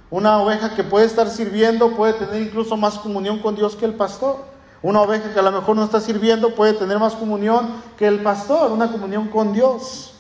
Una 0.10 0.40
oveja 0.40 0.76
que 0.76 0.84
puede 0.84 1.06
estar 1.06 1.30
sirviendo 1.30 1.96
puede 1.96 2.14
tener 2.14 2.42
incluso 2.42 2.78
más 2.78 2.96
comunión 2.96 3.40
con 3.40 3.56
Dios 3.56 3.76
que 3.76 3.86
el 3.86 3.96
pastor. 3.96 4.46
Una 4.82 5.02
oveja 5.02 5.34
que 5.34 5.40
a 5.40 5.44
lo 5.44 5.52
mejor 5.52 5.76
no 5.76 5.84
está 5.84 6.00
sirviendo 6.00 6.54
puede 6.54 6.74
tener 6.74 7.00
más 7.00 7.14
comunión 7.14 7.82
que 7.98 8.08
el 8.08 8.22
pastor, 8.22 8.72
una 8.72 8.92
comunión 8.92 9.28
con 9.28 9.52
Dios. 9.52 10.14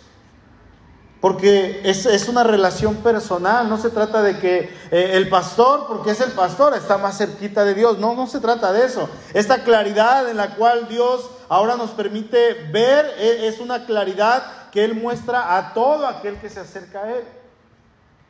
Porque 1.22 1.82
es, 1.84 2.06
es 2.06 2.28
una 2.28 2.44
relación 2.44 2.96
personal, 2.98 3.70
no 3.70 3.78
se 3.78 3.90
trata 3.90 4.22
de 4.22 4.38
que 4.40 4.70
eh, 4.92 5.12
el 5.14 5.30
pastor, 5.30 5.86
porque 5.88 6.12
es 6.12 6.22
el 6.22 6.32
pastor, 6.32 6.76
está 6.76 6.98
más 6.98 7.18
cerquita 7.18 7.64
de 7.64 7.74
Dios. 7.74 7.98
No, 8.00 8.14
no 8.16 8.28
se 8.28 8.40
trata 8.40 8.72
de 8.72 8.86
eso. 8.86 9.10
Esta 9.34 9.64
claridad 9.64 10.30
en 10.30 10.38
la 10.38 10.56
cual 10.56 10.88
Dios 10.88 11.30
ahora 11.50 11.75
nos 11.75 11.92
permite 11.92 12.54
ver 12.72 13.06
e, 13.18 13.48
es 13.48 13.60
una 13.60 13.86
claridad 13.86 14.70
que 14.72 14.84
Él 14.84 14.96
muestra 14.96 15.58
a 15.58 15.74
todo 15.74 16.08
aquel 16.08 16.38
que 16.38 16.50
se 16.50 16.60
acerca 16.60 17.04
a 17.04 17.12
Él. 17.12 17.24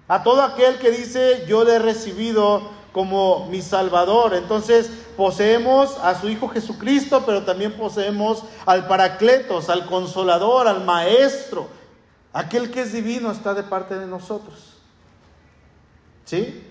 A 0.08 0.24
todo 0.24 0.42
aquel 0.42 0.78
que 0.78 0.90
dice, 0.90 1.46
yo 1.48 1.64
le 1.64 1.76
he 1.76 1.80
recibido 1.80 2.70
como 2.94 3.46
mi 3.48 3.62
Salvador. 3.62 4.34
Entonces 4.34 4.90
poseemos 5.16 5.98
a 6.00 6.20
su 6.20 6.30
Hijo 6.30 6.48
Jesucristo, 6.48 7.24
pero 7.26 7.44
también 7.44 7.74
poseemos 7.74 8.44
al 8.66 8.88
Paracletos, 8.88 9.70
al 9.70 9.86
Consolador, 9.86 10.68
al 10.68 10.84
Maestro. 10.86 11.68
Aquel 12.34 12.72
que 12.72 12.82
es 12.82 12.94
divino 12.94 13.32
está 13.32 13.54
de 13.54 13.64
parte 13.64 14.00
de 14.00 14.08
nosotros. 14.08 14.78
¿Sí? 16.26 16.64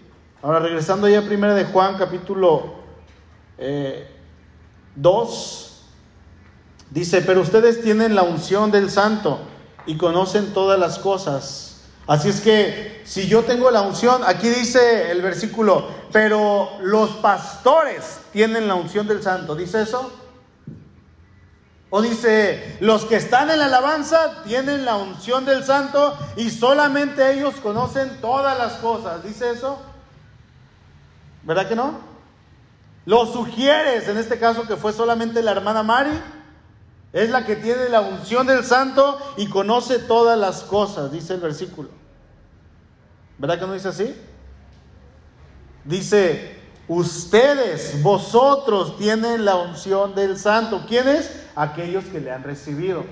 Ahora 0.43 0.61
regresando 0.61 1.09
ya 1.09 1.21
a 1.21 1.23
primera 1.23 1.55
de 1.55 1.65
Juan 1.65 1.97
capítulo 1.97 2.75
2, 3.57 3.59
eh, 3.59 4.09
dice, 6.90 7.23
pero 7.23 7.40
ustedes 7.40 7.83
tienen 7.83 8.14
la 8.14 8.23
unción 8.23 8.71
del 8.71 8.90
santo 8.90 9.40
y 9.87 9.97
conocen 9.97 10.52
todas 10.52 10.78
las 10.78 10.99
cosas. 10.99 11.81
Así 12.07 12.28
es 12.28 12.40
que 12.40 13.02
si 13.05 13.26
yo 13.26 13.43
tengo 13.43 13.71
la 13.71 13.83
unción, 13.83 14.23
aquí 14.26 14.49
dice 14.49 15.11
el 15.11 15.23
versículo, 15.23 15.88
pero 16.12 16.71
los 16.81 17.11
pastores 17.16 18.21
tienen 18.33 18.69
la 18.69 18.76
unción 18.76 19.09
del 19.09 19.23
santo. 19.23 19.57
¿Dice 19.57 19.83
eso? 19.83 20.12
O 21.90 22.02
dice, 22.02 22.76
los 22.81 23.05
que 23.05 23.16
están 23.16 23.50
en 23.50 23.59
la 23.59 23.66
alabanza 23.66 24.43
tienen 24.45 24.85
la 24.85 24.97
unción 24.97 25.45
del 25.45 25.64
santo 25.64 26.16
y 26.37 26.50
solamente 26.50 27.33
ellos 27.33 27.55
conocen 27.57 28.21
todas 28.21 28.59
las 28.59 28.75
cosas. 28.75 29.25
¿Dice 29.25 29.50
eso? 29.50 29.81
¿Verdad 31.43 31.69
que 31.69 31.76
no? 31.76 32.00
Los 33.05 33.33
sugieres, 33.33 34.09
en 34.09 34.16
este 34.16 34.38
caso 34.38 34.66
que 34.66 34.76
fue 34.76 34.93
solamente 34.93 35.43
la 35.43 35.52
hermana 35.52 35.85
Mari, 35.85 36.11
es 37.17 37.31
la 37.31 37.45
que 37.45 37.57
tiene 37.57 37.89
la 37.89 38.01
unción 38.01 38.47
del 38.47 38.65
santo 38.65 39.19
y 39.37 39.49
conoce 39.49 39.99
todas 39.99 40.39
las 40.39 40.63
cosas, 40.63 41.11
dice 41.11 41.35
el 41.35 41.41
versículo. 41.41 41.89
¿Verdad 43.39 43.59
que 43.59 43.67
no 43.67 43.73
dice 43.73 43.89
así? 43.89 44.15
Dice, 45.85 46.59
ustedes, 46.89 48.03
vosotros 48.03 48.97
tienen 48.97 49.45
la 49.45 49.57
unción 49.57 50.15
del 50.15 50.39
santo. 50.39 50.85
¿Quiénes? 50.87 51.31
aquellos 51.57 52.05
que 52.05 52.21
le 52.21 52.31
han 52.31 52.45
recibido. 52.45 53.05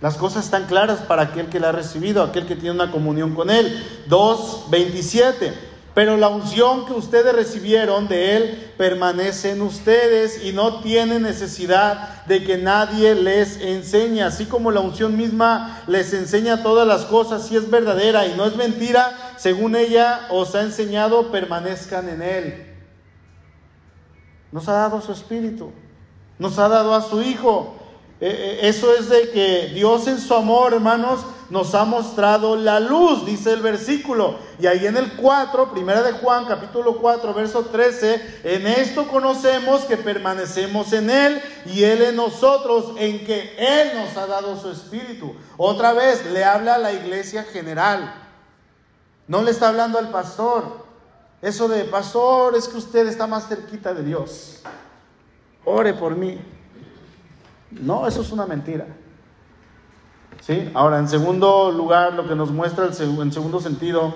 Las 0.00 0.16
cosas 0.16 0.46
están 0.46 0.66
claras 0.66 1.00
para 1.00 1.22
aquel 1.22 1.48
que 1.48 1.60
le 1.60 1.68
ha 1.68 1.72
recibido, 1.72 2.24
aquel 2.24 2.46
que 2.46 2.56
tiene 2.56 2.74
una 2.74 2.90
comunión 2.90 3.36
con 3.36 3.50
Él. 3.50 4.04
2.27. 4.08 5.52
Pero 5.94 6.16
la 6.16 6.28
unción 6.28 6.86
que 6.86 6.94
ustedes 6.94 7.34
recibieron 7.34 8.08
de 8.08 8.36
Él 8.36 8.72
permanece 8.78 9.50
en 9.50 9.60
ustedes 9.60 10.42
y 10.44 10.52
no 10.52 10.80
tiene 10.80 11.20
necesidad 11.20 12.24
de 12.24 12.44
que 12.44 12.56
nadie 12.56 13.14
les 13.14 13.60
enseñe. 13.60 14.22
Así 14.22 14.46
como 14.46 14.70
la 14.70 14.80
unción 14.80 15.16
misma 15.16 15.82
les 15.86 16.14
enseña 16.14 16.62
todas 16.62 16.88
las 16.88 17.04
cosas, 17.04 17.46
si 17.46 17.56
es 17.56 17.70
verdadera 17.70 18.26
y 18.26 18.34
no 18.36 18.46
es 18.46 18.56
mentira, 18.56 19.34
según 19.36 19.76
ella 19.76 20.26
os 20.30 20.54
ha 20.54 20.62
enseñado, 20.62 21.30
permanezcan 21.30 22.08
en 22.08 22.22
Él. 22.22 22.66
Nos 24.50 24.68
ha 24.68 24.72
dado 24.72 25.00
su 25.02 25.12
espíritu 25.12 25.72
nos 26.42 26.58
ha 26.58 26.68
dado 26.68 26.94
a 26.94 27.00
su 27.00 27.22
Hijo. 27.22 27.76
E, 28.22 28.28
e, 28.28 28.68
eso 28.68 28.94
es 28.94 29.08
de 29.08 29.30
que 29.30 29.72
Dios 29.74 30.06
en 30.06 30.20
su 30.20 30.32
amor, 30.32 30.74
hermanos, 30.74 31.26
nos 31.50 31.74
ha 31.74 31.84
mostrado 31.84 32.54
la 32.54 32.78
luz, 32.78 33.26
dice 33.26 33.52
el 33.52 33.62
versículo. 33.62 34.36
Y 34.60 34.68
ahí 34.68 34.86
en 34.86 34.96
el 34.96 35.16
4, 35.16 35.72
primera 35.72 36.04
de 36.04 36.12
Juan, 36.12 36.44
capítulo 36.44 36.98
4, 36.98 37.34
verso 37.34 37.64
13, 37.64 38.40
en 38.44 38.68
esto 38.68 39.08
conocemos 39.08 39.82
que 39.82 39.96
permanecemos 39.96 40.92
en 40.92 41.10
Él 41.10 41.42
y 41.66 41.82
Él 41.82 42.00
en 42.02 42.14
nosotros, 42.14 42.94
en 42.96 43.26
que 43.26 43.56
Él 43.58 43.90
nos 43.96 44.16
ha 44.16 44.28
dado 44.28 44.56
su 44.56 44.70
espíritu. 44.70 45.34
Otra 45.56 45.92
vez 45.92 46.24
le 46.26 46.44
habla 46.44 46.76
a 46.76 46.78
la 46.78 46.92
iglesia 46.92 47.42
general. 47.42 48.14
No 49.26 49.42
le 49.42 49.50
está 49.50 49.68
hablando 49.68 49.98
al 49.98 50.10
pastor. 50.10 50.86
Eso 51.42 51.66
de 51.66 51.82
pastor 51.86 52.54
es 52.54 52.68
que 52.68 52.78
usted 52.78 53.08
está 53.08 53.26
más 53.26 53.48
cerquita 53.48 53.92
de 53.92 54.04
Dios 54.04 54.62
ore 55.64 55.94
por 55.94 56.16
mí. 56.16 56.40
No, 57.80 58.06
eso 58.06 58.22
es 58.22 58.30
una 58.32 58.46
mentira. 58.46 58.86
¿Sí? 60.40 60.70
Ahora, 60.74 60.98
en 60.98 61.08
segundo 61.08 61.70
lugar, 61.70 62.14
lo 62.14 62.28
que 62.28 62.34
nos 62.34 62.50
muestra 62.50 62.86
en 62.86 63.32
segundo 63.32 63.60
sentido, 63.60 64.14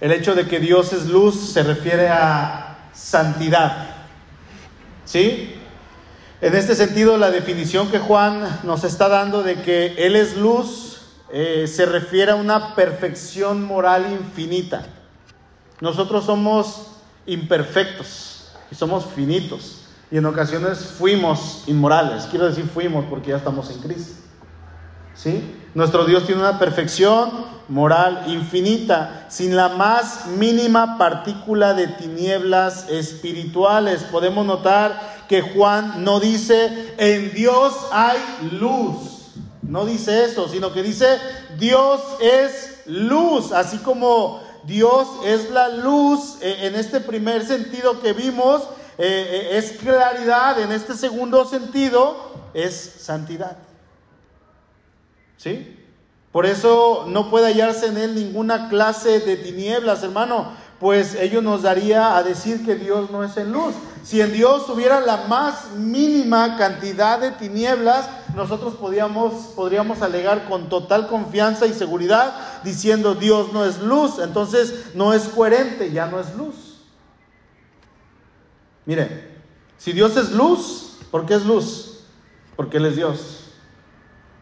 el 0.00 0.12
hecho 0.12 0.34
de 0.34 0.46
que 0.46 0.60
Dios 0.60 0.92
es 0.92 1.06
luz 1.06 1.34
se 1.34 1.62
refiere 1.62 2.08
a 2.08 2.88
santidad. 2.92 3.88
¿Sí? 5.04 5.54
En 6.40 6.54
este 6.54 6.74
sentido, 6.74 7.18
la 7.18 7.30
definición 7.30 7.90
que 7.90 7.98
Juan 7.98 8.60
nos 8.62 8.84
está 8.84 9.08
dando 9.08 9.42
de 9.42 9.62
que 9.62 9.94
Él 9.98 10.16
es 10.16 10.36
luz 10.36 11.02
eh, 11.30 11.66
se 11.66 11.84
refiere 11.84 12.32
a 12.32 12.36
una 12.36 12.74
perfección 12.74 13.62
moral 13.64 14.10
infinita. 14.10 14.86
Nosotros 15.80 16.24
somos 16.24 16.92
imperfectos 17.26 18.52
y 18.70 18.74
somos 18.74 19.04
finitos. 19.06 19.87
Y 20.10 20.18
en 20.18 20.26
ocasiones 20.26 20.78
fuimos 20.78 21.64
inmorales. 21.66 22.24
Quiero 22.30 22.46
decir 22.46 22.64
fuimos 22.72 23.04
porque 23.10 23.30
ya 23.30 23.36
estamos 23.36 23.70
en 23.70 23.78
Cristo. 23.80 24.14
¿Sí? 25.14 25.54
Nuestro 25.74 26.04
Dios 26.04 26.24
tiene 26.24 26.40
una 26.40 26.58
perfección 26.58 27.30
moral 27.68 28.24
infinita, 28.28 29.26
sin 29.28 29.54
la 29.54 29.68
más 29.68 30.26
mínima 30.26 30.96
partícula 30.96 31.74
de 31.74 31.88
tinieblas 31.88 32.88
espirituales. 32.88 34.04
Podemos 34.04 34.46
notar 34.46 35.24
que 35.28 35.42
Juan 35.42 36.04
no 36.04 36.20
dice, 36.20 36.94
en 36.96 37.34
Dios 37.34 37.74
hay 37.92 38.18
luz. 38.52 39.32
No 39.62 39.84
dice 39.84 40.24
eso, 40.24 40.48
sino 40.48 40.72
que 40.72 40.82
dice, 40.82 41.18
Dios 41.58 42.00
es 42.20 42.82
luz, 42.86 43.52
así 43.52 43.76
como 43.78 44.40
Dios 44.64 45.06
es 45.24 45.50
la 45.50 45.68
luz 45.68 46.38
eh, 46.40 46.66
en 46.66 46.74
este 46.74 47.00
primer 47.00 47.44
sentido 47.44 48.00
que 48.00 48.14
vimos, 48.14 48.62
eh, 48.98 49.50
eh, 49.52 49.58
es 49.58 49.72
claridad, 49.72 50.60
en 50.60 50.72
este 50.72 50.94
segundo 50.94 51.44
sentido 51.44 52.16
es 52.52 52.74
santidad. 52.98 53.56
¿Sí? 55.36 55.76
Por 56.32 56.46
eso 56.46 57.04
no 57.06 57.30
puede 57.30 57.46
hallarse 57.46 57.86
en 57.86 57.96
él 57.96 58.14
ninguna 58.14 58.68
clase 58.68 59.20
de 59.20 59.36
tinieblas, 59.36 60.02
hermano, 60.02 60.52
pues 60.80 61.14
ello 61.14 61.42
nos 61.42 61.62
daría 61.62 62.16
a 62.16 62.22
decir 62.22 62.64
que 62.64 62.74
Dios 62.74 63.10
no 63.10 63.24
es 63.24 63.36
en 63.36 63.52
luz. 63.52 63.74
Si 64.04 64.20
en 64.20 64.32
Dios 64.32 64.68
hubiera 64.68 65.00
la 65.00 65.28
más 65.28 65.72
mínima 65.76 66.56
cantidad 66.56 67.18
de 67.18 67.30
tinieblas, 67.32 68.08
nosotros 68.34 68.74
podríamos, 68.74 69.32
podríamos 69.54 70.02
alegar 70.02 70.48
con 70.48 70.68
total 70.68 71.08
confianza 71.08 71.66
y 71.66 71.72
seguridad 71.72 72.34
diciendo 72.62 73.14
Dios 73.14 73.52
no 73.52 73.64
es 73.64 73.80
luz, 73.80 74.18
entonces 74.20 74.94
no 74.94 75.14
es 75.14 75.24
coherente, 75.24 75.90
ya 75.90 76.06
no 76.06 76.20
es 76.20 76.34
luz. 76.36 76.67
Mire, 78.88 79.06
si 79.76 79.92
Dios 79.92 80.16
es 80.16 80.30
luz, 80.30 80.96
¿por 81.10 81.26
qué 81.26 81.34
es 81.34 81.44
luz? 81.44 82.04
Porque 82.56 82.78
Él 82.78 82.86
es 82.86 82.96
Dios. 82.96 83.40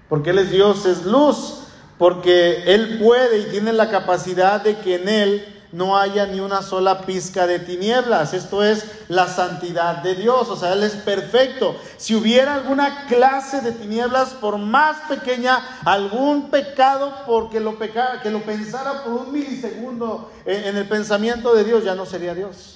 Porque 0.08 0.30
Él 0.30 0.38
es 0.38 0.52
Dios, 0.52 0.86
es 0.86 1.04
luz. 1.04 1.64
Porque 1.98 2.62
Él 2.72 3.00
puede 3.02 3.40
y 3.40 3.44
tiene 3.46 3.72
la 3.72 3.90
capacidad 3.90 4.60
de 4.60 4.78
que 4.78 4.94
en 5.02 5.08
Él 5.08 5.62
no 5.72 5.98
haya 5.98 6.26
ni 6.26 6.38
una 6.38 6.62
sola 6.62 7.00
pizca 7.00 7.48
de 7.48 7.58
tinieblas. 7.58 8.34
Esto 8.34 8.62
es 8.62 8.84
la 9.08 9.26
santidad 9.26 9.96
de 10.04 10.14
Dios. 10.14 10.48
O 10.48 10.54
sea, 10.54 10.74
Él 10.74 10.84
es 10.84 10.92
perfecto. 10.92 11.74
Si 11.96 12.14
hubiera 12.14 12.54
alguna 12.54 13.06
clase 13.08 13.62
de 13.62 13.72
tinieblas, 13.72 14.28
por 14.34 14.58
más 14.58 15.08
pequeña, 15.08 15.80
algún 15.84 16.50
pecado 16.50 17.12
porque 17.26 17.58
lo, 17.58 17.80
pecara, 17.80 18.22
que 18.22 18.30
lo 18.30 18.42
pensara 18.42 19.02
por 19.02 19.12
un 19.12 19.32
milisegundo 19.32 20.30
en 20.44 20.76
el 20.76 20.86
pensamiento 20.86 21.52
de 21.52 21.64
Dios, 21.64 21.82
ya 21.82 21.96
no 21.96 22.06
sería 22.06 22.32
Dios. 22.32 22.75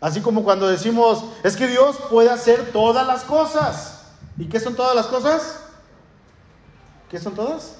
Así 0.00 0.20
como 0.20 0.44
cuando 0.44 0.66
decimos, 0.66 1.24
es 1.42 1.56
que 1.56 1.66
Dios 1.66 1.96
puede 2.10 2.30
hacer 2.30 2.72
todas 2.72 3.06
las 3.06 3.22
cosas. 3.22 4.02
¿Y 4.38 4.46
qué 4.46 4.58
son 4.58 4.74
todas 4.74 4.96
las 4.96 5.06
cosas? 5.06 5.60
¿Qué 7.10 7.18
son 7.18 7.34
todas? 7.34 7.74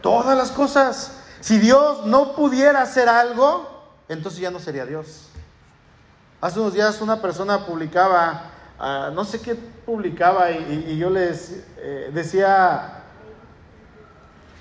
Todas 0.00 0.36
las 0.36 0.50
cosas. 0.50 1.18
Si 1.40 1.58
Dios 1.58 2.06
no 2.06 2.32
pudiera 2.34 2.80
hacer 2.82 3.08
algo, 3.08 3.84
entonces 4.08 4.40
ya 4.40 4.50
no 4.50 4.58
sería 4.58 4.86
Dios. 4.86 5.26
Hace 6.40 6.60
unos 6.60 6.72
días 6.72 7.00
una 7.02 7.20
persona 7.20 7.66
publicaba, 7.66 8.44
ah, 8.78 9.10
no 9.12 9.24
sé 9.24 9.40
qué 9.42 9.54
publicaba, 9.54 10.50
y, 10.50 10.96
yo 10.96 11.10
les 11.10 11.64
eh, 11.76 12.10
decía, 12.14 13.00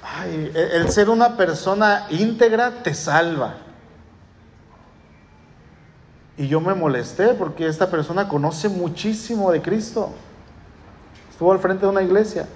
Ay, 0.01 0.51
el 0.55 0.89
ser 0.91 1.09
una 1.09 1.37
persona 1.37 2.07
íntegra 2.09 2.83
te 2.83 2.93
salva. 2.93 3.55
Y 6.39 6.47
yo 6.47 6.61
me 6.61 6.73
molesté 6.73 7.33
porque 7.33 7.67
esta 7.67 7.91
persona 7.91 8.29
conoce 8.29 8.69
muchísimo 8.69 9.51
de 9.51 9.61
Cristo. 9.61 10.11
Estuvo 11.29 11.51
al 11.51 11.59
frente 11.59 11.85
de 11.85 11.91
una 11.91 12.01
iglesia. 12.01 12.47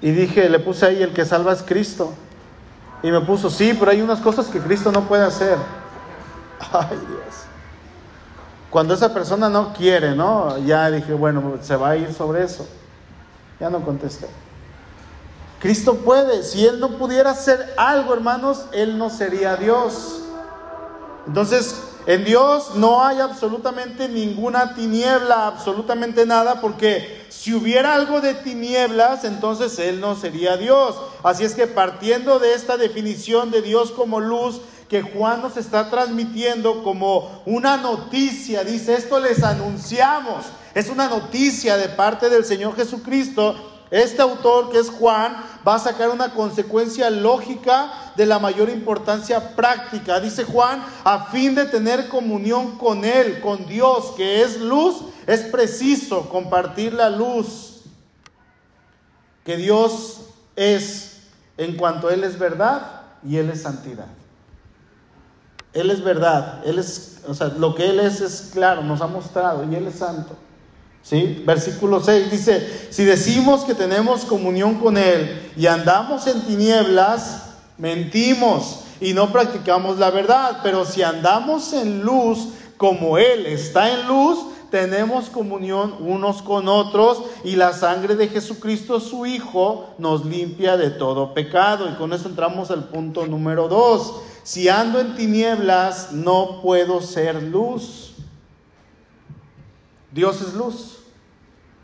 Y 0.00 0.12
dije, 0.12 0.48
le 0.48 0.58
puse 0.58 0.86
ahí, 0.86 1.02
el 1.02 1.12
que 1.12 1.26
salva 1.26 1.52
es 1.52 1.62
Cristo. 1.62 2.14
Y 3.02 3.10
me 3.10 3.20
puso, 3.20 3.50
sí, 3.50 3.76
pero 3.78 3.90
hay 3.90 4.00
unas 4.00 4.20
cosas 4.20 4.46
que 4.46 4.58
Cristo 4.58 4.90
no 4.90 5.02
puede 5.02 5.22
hacer. 5.22 5.58
Ay 6.72 6.96
Dios. 6.96 7.44
Cuando 8.70 8.94
esa 8.94 9.12
persona 9.12 9.50
no 9.50 9.74
quiere, 9.74 10.16
¿no? 10.16 10.56
Ya 10.60 10.90
dije, 10.90 11.12
bueno, 11.12 11.58
se 11.60 11.76
va 11.76 11.90
a 11.90 11.96
ir 11.98 12.14
sobre 12.14 12.42
eso. 12.42 12.66
Ya 13.60 13.68
no 13.68 13.80
contesté. 13.82 14.28
Cristo 15.60 15.96
puede. 15.96 16.42
Si 16.42 16.64
Él 16.64 16.80
no 16.80 16.88
pudiera 16.96 17.32
hacer 17.32 17.74
algo, 17.76 18.14
hermanos, 18.14 18.64
Él 18.72 18.96
no 18.96 19.10
sería 19.10 19.56
Dios. 19.56 20.22
Entonces, 21.26 21.82
en 22.08 22.24
Dios 22.24 22.74
no 22.74 23.04
hay 23.04 23.20
absolutamente 23.20 24.08
ninguna 24.08 24.74
tiniebla, 24.74 25.46
absolutamente 25.46 26.24
nada, 26.24 26.62
porque 26.62 27.26
si 27.28 27.52
hubiera 27.52 27.94
algo 27.94 28.22
de 28.22 28.32
tinieblas, 28.32 29.24
entonces 29.24 29.78
Él 29.78 30.00
no 30.00 30.16
sería 30.16 30.56
Dios. 30.56 30.96
Así 31.22 31.44
es 31.44 31.54
que 31.54 31.66
partiendo 31.66 32.38
de 32.38 32.54
esta 32.54 32.78
definición 32.78 33.50
de 33.50 33.60
Dios 33.60 33.90
como 33.90 34.20
luz, 34.20 34.62
que 34.88 35.02
Juan 35.02 35.42
nos 35.42 35.58
está 35.58 35.90
transmitiendo 35.90 36.82
como 36.82 37.42
una 37.44 37.76
noticia, 37.76 38.64
dice, 38.64 38.94
esto 38.94 39.20
les 39.20 39.44
anunciamos, 39.44 40.46
es 40.74 40.88
una 40.88 41.10
noticia 41.10 41.76
de 41.76 41.90
parte 41.90 42.30
del 42.30 42.46
Señor 42.46 42.74
Jesucristo 42.74 43.54
este 43.90 44.20
autor, 44.22 44.70
que 44.70 44.78
es 44.78 44.90
Juan, 44.90 45.36
va 45.66 45.76
a 45.76 45.78
sacar 45.78 46.10
una 46.10 46.34
consecuencia 46.34 47.10
lógica 47.10 47.92
de 48.16 48.26
la 48.26 48.38
mayor 48.38 48.68
importancia 48.68 49.56
práctica. 49.56 50.20
Dice 50.20 50.44
Juan, 50.44 50.84
a 51.04 51.26
fin 51.26 51.54
de 51.54 51.64
tener 51.66 52.08
comunión 52.08 52.76
con 52.78 53.04
Él, 53.04 53.40
con 53.40 53.66
Dios, 53.66 54.12
que 54.16 54.42
es 54.42 54.60
luz, 54.60 54.96
es 55.26 55.40
preciso 55.42 56.28
compartir 56.28 56.92
la 56.92 57.10
luz 57.10 57.82
que 59.44 59.56
Dios 59.56 60.20
es 60.56 61.22
en 61.56 61.76
cuanto 61.76 62.10
Él 62.10 62.24
es 62.24 62.38
verdad 62.38 63.02
y 63.26 63.36
Él 63.36 63.48
es 63.48 63.62
santidad. 63.62 64.08
Él 65.72 65.90
es 65.90 66.02
verdad, 66.02 66.62
Él 66.66 66.78
es, 66.78 67.20
o 67.26 67.34
sea, 67.34 67.48
lo 67.48 67.74
que 67.74 67.88
Él 67.88 68.00
es 68.00 68.20
es 68.20 68.50
claro, 68.52 68.82
nos 68.82 69.00
ha 69.00 69.06
mostrado 69.06 69.64
y 69.64 69.74
Él 69.74 69.86
es 69.86 69.96
santo. 69.96 70.36
¿Sí? 71.02 71.42
Versículo 71.46 72.02
6 72.02 72.30
dice, 72.30 72.88
si 72.90 73.04
decimos 73.04 73.64
que 73.64 73.74
tenemos 73.74 74.24
comunión 74.24 74.74
con 74.74 74.98
Él 74.98 75.50
y 75.56 75.66
andamos 75.66 76.26
en 76.26 76.42
tinieblas, 76.42 77.44
mentimos 77.78 78.80
y 79.00 79.14
no 79.14 79.32
practicamos 79.32 79.98
la 79.98 80.10
verdad, 80.10 80.58
pero 80.62 80.84
si 80.84 81.02
andamos 81.02 81.72
en 81.72 82.02
luz 82.02 82.48
como 82.76 83.16
Él 83.16 83.46
está 83.46 83.90
en 83.90 84.06
luz, 84.06 84.38
tenemos 84.70 85.30
comunión 85.30 85.94
unos 86.00 86.42
con 86.42 86.68
otros 86.68 87.22
y 87.42 87.56
la 87.56 87.72
sangre 87.72 88.16
de 88.16 88.28
Jesucristo, 88.28 89.00
su 89.00 89.24
Hijo, 89.24 89.94
nos 89.96 90.26
limpia 90.26 90.76
de 90.76 90.90
todo 90.90 91.32
pecado. 91.32 91.88
Y 91.88 91.94
con 91.94 92.12
eso 92.12 92.28
entramos 92.28 92.70
al 92.70 92.84
punto 92.84 93.26
número 93.26 93.68
2. 93.68 94.14
Si 94.42 94.68
ando 94.68 95.00
en 95.00 95.16
tinieblas, 95.16 96.12
no 96.12 96.60
puedo 96.60 97.00
ser 97.00 97.42
luz. 97.42 98.07
Dios 100.10 100.40
es 100.40 100.54
luz. 100.54 100.98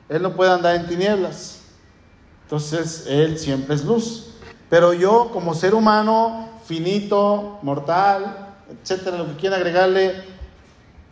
Él 0.08 0.22
no 0.22 0.34
puede 0.34 0.50
andar 0.50 0.76
en 0.76 0.86
tinieblas. 0.86 1.60
Entonces, 2.44 3.06
Él 3.08 3.38
siempre 3.38 3.74
es 3.74 3.84
luz. 3.84 4.30
Pero 4.68 4.92
yo, 4.92 5.30
como 5.32 5.54
ser 5.54 5.74
humano, 5.74 6.48
finito, 6.64 7.58
mortal, 7.62 8.54
etcétera, 8.70 9.18
lo 9.18 9.26
que 9.26 9.34
quiera 9.34 9.56
agregarle, 9.56 10.24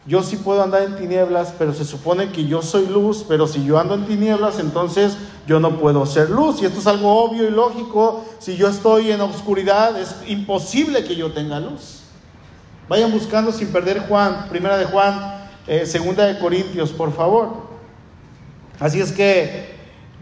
yo 0.04 0.22
sí 0.22 0.36
puedo 0.36 0.62
andar 0.62 0.82
en 0.82 0.96
tinieblas, 0.96 1.54
pero 1.56 1.72
se 1.72 1.84
supone 1.84 2.32
que 2.32 2.44
yo 2.44 2.60
soy 2.60 2.86
luz, 2.86 3.24
pero 3.26 3.46
si 3.46 3.64
yo 3.64 3.78
ando 3.78 3.94
en 3.94 4.04
tinieblas, 4.04 4.58
entonces 4.58 5.16
yo 5.46 5.60
no 5.60 5.78
puedo 5.78 6.04
ser 6.06 6.28
luz. 6.28 6.60
Y 6.60 6.66
esto 6.66 6.80
es 6.80 6.86
algo 6.88 7.22
obvio 7.22 7.46
y 7.46 7.50
lógico. 7.50 8.24
Si 8.40 8.56
yo 8.56 8.68
estoy 8.68 9.12
en 9.12 9.20
oscuridad, 9.20 9.98
es 10.00 10.16
imposible 10.26 11.04
que 11.04 11.14
yo 11.14 11.32
tenga 11.32 11.60
luz. 11.60 12.00
Vayan 12.88 13.12
buscando 13.12 13.52
sin 13.52 13.68
perder 13.68 14.00
Juan, 14.08 14.48
primera 14.48 14.76
de 14.76 14.86
Juan, 14.86 15.31
eh, 15.66 15.86
segunda 15.86 16.26
de 16.26 16.38
Corintios, 16.38 16.90
por 16.90 17.12
favor. 17.12 17.70
Así 18.80 19.00
es 19.00 19.12
que 19.12 19.72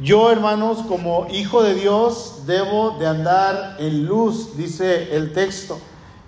yo, 0.00 0.30
hermanos, 0.30 0.78
como 0.88 1.26
hijo 1.30 1.62
de 1.62 1.74
Dios, 1.74 2.42
debo 2.46 2.98
de 2.98 3.06
andar 3.06 3.76
en 3.78 4.06
luz, 4.06 4.56
dice 4.56 5.16
el 5.16 5.32
texto. 5.32 5.78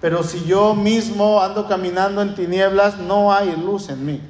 Pero 0.01 0.23
si 0.23 0.45
yo 0.45 0.75
mismo 0.75 1.41
ando 1.41 1.69
caminando 1.69 2.23
en 2.23 2.35
tinieblas, 2.35 2.99
no 2.99 3.33
hay 3.33 3.55
luz 3.57 3.89
en 3.89 4.05
mí. 4.05 4.21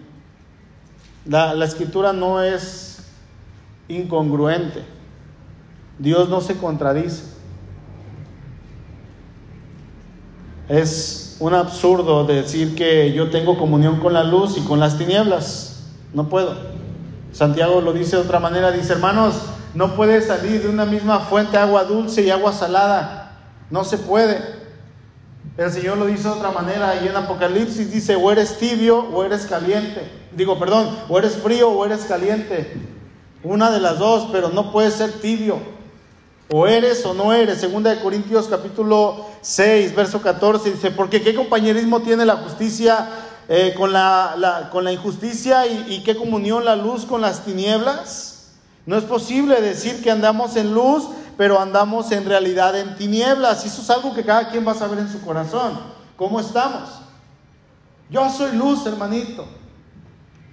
La, 1.25 1.55
la 1.55 1.65
escritura 1.65 2.13
no 2.13 2.43
es 2.43 3.05
incongruente. 3.89 4.85
Dios 5.99 6.29
no 6.29 6.41
se 6.41 6.57
contradice. 6.57 7.25
Es 10.69 11.22
un 11.43 11.55
absurdo 11.55 12.25
decir 12.25 12.77
que 12.77 13.13
yo 13.13 13.29
tengo 13.31 13.59
comunión 13.59 13.99
con 13.99 14.13
la 14.13 14.23
luz 14.23 14.57
y 14.57 14.61
con 14.61 14.79
las 14.79 14.97
tinieblas. 14.97 15.89
No 16.15 16.29
puedo. 16.29 16.55
Santiago 17.33 17.81
lo 17.81 17.93
dice 17.93 18.15
de 18.15 18.23
otra 18.23 18.39
manera, 18.39 18.71
dice, 18.71 18.93
hermanos, 18.93 19.35
no 19.75 19.97
puede 19.97 20.23
salir 20.23 20.63
de 20.63 20.69
una 20.69 20.85
misma 20.85 21.19
fuente 21.19 21.57
agua 21.57 21.83
dulce 21.83 22.23
y 22.23 22.31
agua 22.31 22.53
salada. 22.53 23.41
No 23.71 23.83
se 23.83 23.99
puede. 23.99 24.39
El 25.57 25.73
Señor 25.73 25.99
lo 25.99 26.07
dice 26.07 26.29
de 26.29 26.35
otra 26.35 26.53
manera 26.53 27.03
y 27.03 27.09
en 27.09 27.17
Apocalipsis 27.17 27.91
dice, 27.91 28.15
o 28.15 28.31
eres 28.31 28.59
tibio 28.59 29.01
o 29.13 29.25
eres 29.25 29.47
caliente. 29.47 30.09
Digo, 30.37 30.61
perdón, 30.61 30.97
o 31.09 31.19
eres 31.19 31.35
frío 31.35 31.71
o 31.71 31.85
eres 31.85 32.05
caliente. 32.05 32.73
Una 33.43 33.73
de 33.73 33.81
las 33.81 33.99
dos, 33.99 34.29
pero 34.31 34.51
no 34.51 34.71
puede 34.71 34.93
ser 34.93 35.11
tibio. 35.11 35.59
O 36.55 36.67
eres 36.67 37.05
o 37.07 37.15
no 37.15 37.33
eres. 37.33 37.61
Segunda 37.61 37.95
de 37.95 38.03
Corintios 38.03 38.47
capítulo 38.47 39.25
6, 39.41 39.97
verso 39.97 40.21
14 40.21 40.73
dice, 40.73 40.91
porque 40.91 41.23
qué 41.23 41.35
compañerismo 41.35 42.01
tiene 42.01 42.27
la 42.27 42.37
justicia 42.37 43.09
eh, 43.49 43.73
con, 43.75 43.91
la, 43.91 44.69
con, 44.71 44.85
la, 44.85 44.93
injusticia 44.93 45.67
y, 45.67 45.95
y 45.95 46.03
qué 46.05 46.15
comunión 46.15 46.67
la 46.67 46.77
luz 46.77 47.07
con 47.07 47.23
las 47.23 47.47
tinieblas. 47.47 48.51
No 48.85 48.99
es 48.99 49.05
posible 49.05 49.63
decir 49.63 50.03
que 50.03 50.11
andamos 50.11 50.57
en 50.57 50.75
luz, 50.75 51.09
pero 51.39 51.59
andamos 51.59 52.13
en 52.13 52.27
realidad 52.27 52.79
en 52.79 52.97
tinieblas. 52.97 53.65
Y 53.65 53.69
eso 53.69 53.81
es 53.81 53.89
algo 53.89 54.15
que 54.15 54.23
cada 54.23 54.51
quien 54.51 54.67
va 54.67 54.73
a 54.73 54.77
saber 54.77 54.99
en 54.99 55.11
su 55.11 55.23
corazón. 55.23 55.81
¿Cómo 56.17 56.39
estamos? 56.39 56.91
Yo 58.11 58.29
soy 58.29 58.55
luz, 58.55 58.85
hermanito, 58.85 59.47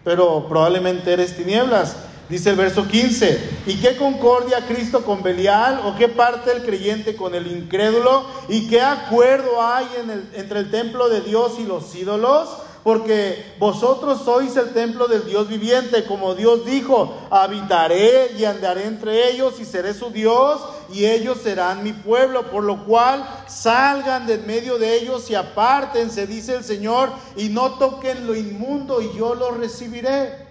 pero 0.06 0.48
probablemente 0.48 1.12
eres 1.12 1.36
tinieblas. 1.36 1.98
Dice 2.30 2.52
el 2.52 2.58
verso 2.58 2.88
15, 2.88 3.64
¿y 3.66 3.78
qué 3.78 3.98
concordia 3.98 4.68
Cristo 4.68 5.04
con 5.04 5.24
Belial? 5.24 5.82
¿O 5.86 5.96
qué 5.96 6.08
parte 6.08 6.52
el 6.52 6.64
creyente 6.64 7.16
con 7.16 7.34
el 7.34 7.48
incrédulo? 7.48 8.24
¿Y 8.48 8.68
qué 8.68 8.82
acuerdo 8.82 9.64
hay 9.64 9.88
en 10.04 10.12
el, 10.12 10.30
entre 10.36 10.60
el 10.60 10.70
templo 10.70 11.10
de 11.10 11.22
Dios 11.22 11.54
y 11.60 11.64
los 11.64 11.96
ídolos? 11.96 12.50
porque 12.84 13.56
vosotros 13.60 14.22
sois 14.24 14.56
el 14.56 14.70
templo 14.70 15.08
del 15.08 15.26
Dios 15.26 15.50
viviente, 15.50 16.06
como 16.06 16.34
Dios 16.34 16.66
dijo, 16.66 17.14
habitaré 17.30 18.32
y 18.38 18.46
andaré 18.46 18.86
entre 18.86 19.32
ellos 19.32 19.60
y 19.60 19.66
seré 19.66 19.94
su 19.94 20.12
Dios 20.12 20.62
y 20.92 21.06
ellos 21.06 21.40
serán 21.44 21.84
mi 21.84 21.92
pueblo, 21.92 22.50
por 22.50 22.64
lo 22.64 22.86
cual 22.86 23.28
salgan 23.48 24.26
de 24.26 24.38
medio 24.38 24.80
de 24.80 24.96
ellos 24.96 25.30
y 25.30 25.36
apártense, 25.36 26.26
dice 26.26 26.56
el 26.56 26.64
Señor, 26.64 27.10
y 27.36 27.50
no 27.50 27.74
toquen 27.74 28.26
lo 28.26 28.34
inmundo 28.34 29.02
y 29.02 29.16
yo 29.16 29.36
lo 29.36 29.52
recibiré. 29.52 30.49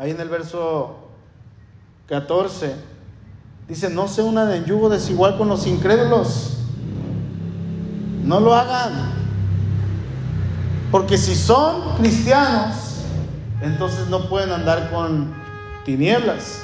Ahí 0.00 0.12
en 0.12 0.20
el 0.22 0.30
verso 0.30 0.96
14 2.06 2.74
dice, 3.68 3.90
no 3.90 4.08
se 4.08 4.22
unan 4.22 4.50
en 4.50 4.64
yugo 4.64 4.88
desigual 4.88 5.36
con 5.36 5.50
los 5.50 5.66
incrédulos. 5.66 6.56
No 8.24 8.40
lo 8.40 8.54
hagan. 8.54 9.12
Porque 10.90 11.18
si 11.18 11.34
son 11.34 11.98
cristianos, 11.98 12.76
entonces 13.60 14.08
no 14.08 14.26
pueden 14.30 14.52
andar 14.52 14.90
con 14.90 15.34
tinieblas. 15.84 16.62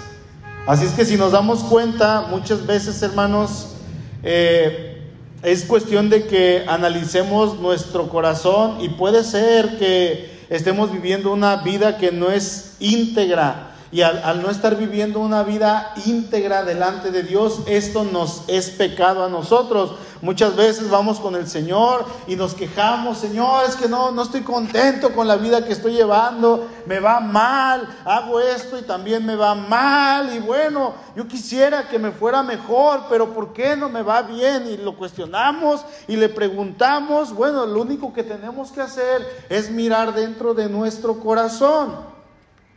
Así 0.66 0.86
es 0.86 0.92
que 0.92 1.04
si 1.04 1.18
nos 1.18 1.32
damos 1.32 1.62
cuenta, 1.62 2.28
muchas 2.30 2.66
veces, 2.66 3.02
hermanos, 3.02 3.74
eh, 4.22 5.12
es 5.42 5.66
cuestión 5.66 6.08
de 6.08 6.26
que 6.26 6.64
analicemos 6.66 7.60
nuestro 7.60 8.08
corazón 8.08 8.80
y 8.80 8.88
puede 8.88 9.22
ser 9.22 9.76
que 9.76 10.35
estemos 10.48 10.92
viviendo 10.92 11.32
una 11.32 11.56
vida 11.56 11.98
que 11.98 12.12
no 12.12 12.30
es 12.30 12.76
íntegra. 12.80 13.75
Y 13.96 14.02
al, 14.02 14.42
no 14.42 14.50
estar 14.50 14.76
viviendo 14.76 15.20
una 15.20 15.42
vida 15.42 15.94
íntegra 16.04 16.64
delante 16.64 17.10
de 17.10 17.22
Dios, 17.22 17.60
esto 17.64 18.04
nos 18.04 18.42
es 18.46 18.68
pecado 18.68 19.24
a 19.24 19.30
nosotros. 19.30 19.92
Muchas 20.20 20.54
veces 20.54 20.90
vamos 20.90 21.18
con 21.18 21.34
el 21.34 21.48
Señor 21.48 22.04
y 22.26 22.36
nos 22.36 22.52
quejamos, 22.52 23.16
Señor, 23.16 23.64
es 23.66 23.74
que 23.74 23.88
no, 23.88 24.10
no 24.10 24.24
estoy 24.24 24.42
contento 24.42 25.14
con 25.14 25.26
la 25.26 25.36
vida 25.36 25.64
que 25.64 25.72
estoy 25.72 25.94
llevando, 25.94 26.68
me 26.84 27.00
va 27.00 27.20
mal, 27.20 27.88
hago 28.04 28.38
esto 28.38 28.78
y 28.78 28.82
también 28.82 29.24
me 29.24 29.34
va 29.34 29.54
mal. 29.54 30.36
Y 30.36 30.40
bueno, 30.40 30.92
yo 31.16 31.26
quisiera 31.26 31.88
que 31.88 31.98
me 31.98 32.12
fuera 32.12 32.42
mejor, 32.42 33.04
pero 33.08 33.32
¿por 33.32 33.54
qué 33.54 33.78
no 33.78 33.88
me 33.88 34.02
va 34.02 34.20
bien? 34.20 34.66
Y 34.68 34.76
lo 34.76 34.94
cuestionamos 34.94 35.80
y 36.06 36.16
le 36.16 36.28
preguntamos. 36.28 37.32
Bueno, 37.32 37.64
lo 37.64 37.80
único 37.80 38.12
que 38.12 38.24
tenemos 38.24 38.72
que 38.72 38.82
hacer 38.82 39.26
es 39.48 39.70
mirar 39.70 40.14
dentro 40.14 40.52
de 40.52 40.68
nuestro 40.68 41.18
corazón. 41.18 42.14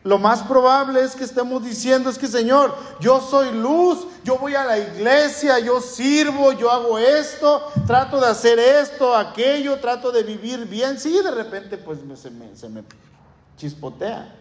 Lo 0.03 0.17
más 0.17 0.43
probable 0.43 1.01
es 1.01 1.13
que 1.13 1.25
estemos 1.25 1.63
diciendo 1.63 2.09
es 2.09 2.17
que 2.17 2.27
Señor, 2.27 2.73
yo 3.01 3.19
soy 3.19 3.51
luz, 3.51 4.07
yo 4.23 4.38
voy 4.38 4.55
a 4.55 4.63
la 4.63 4.77
iglesia, 4.77 5.59
yo 5.59 5.81
sirvo, 5.81 6.53
yo 6.53 6.71
hago 6.71 6.97
esto, 6.97 7.69
trato 7.85 8.19
de 8.19 8.27
hacer 8.27 8.59
esto, 8.59 9.13
aquello, 9.15 9.77
trato 9.79 10.12
de 10.12 10.23
vivir 10.23 10.65
bien. 10.65 10.97
Sí, 10.97 11.21
de 11.21 11.31
repente 11.31 11.77
pues 11.77 11.99
se, 12.15 12.31
me, 12.31 12.55
se 12.55 12.69
me 12.69 12.83
chispotea 13.57 14.35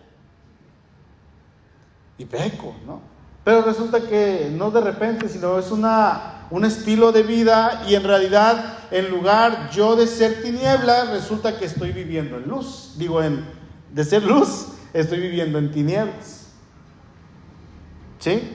y 2.18 2.24
peco, 2.24 2.74
¿no? 2.86 3.00
Pero 3.42 3.62
resulta 3.62 4.00
que 4.00 4.52
no 4.52 4.70
de 4.70 4.80
repente, 4.80 5.28
sino 5.28 5.58
es 5.58 5.70
una, 5.70 6.46
un 6.50 6.64
estilo 6.64 7.10
de 7.10 7.22
vida 7.24 7.82
y 7.88 7.94
en 7.94 8.04
realidad 8.04 8.78
en 8.90 9.10
lugar 9.10 9.70
yo 9.70 9.96
de 9.96 10.06
ser 10.06 10.42
tiniebla, 10.42 11.06
resulta 11.06 11.58
que 11.58 11.64
estoy 11.64 11.92
viviendo 11.92 12.36
en 12.36 12.48
luz. 12.48 12.94
Digo, 12.96 13.22
en, 13.22 13.44
de 13.92 14.04
ser 14.04 14.22
luz, 14.22 14.66
estoy 14.92 15.20
viviendo 15.20 15.58
en 15.58 15.70
tinieblas. 15.70 16.48
¿Sí? 18.18 18.52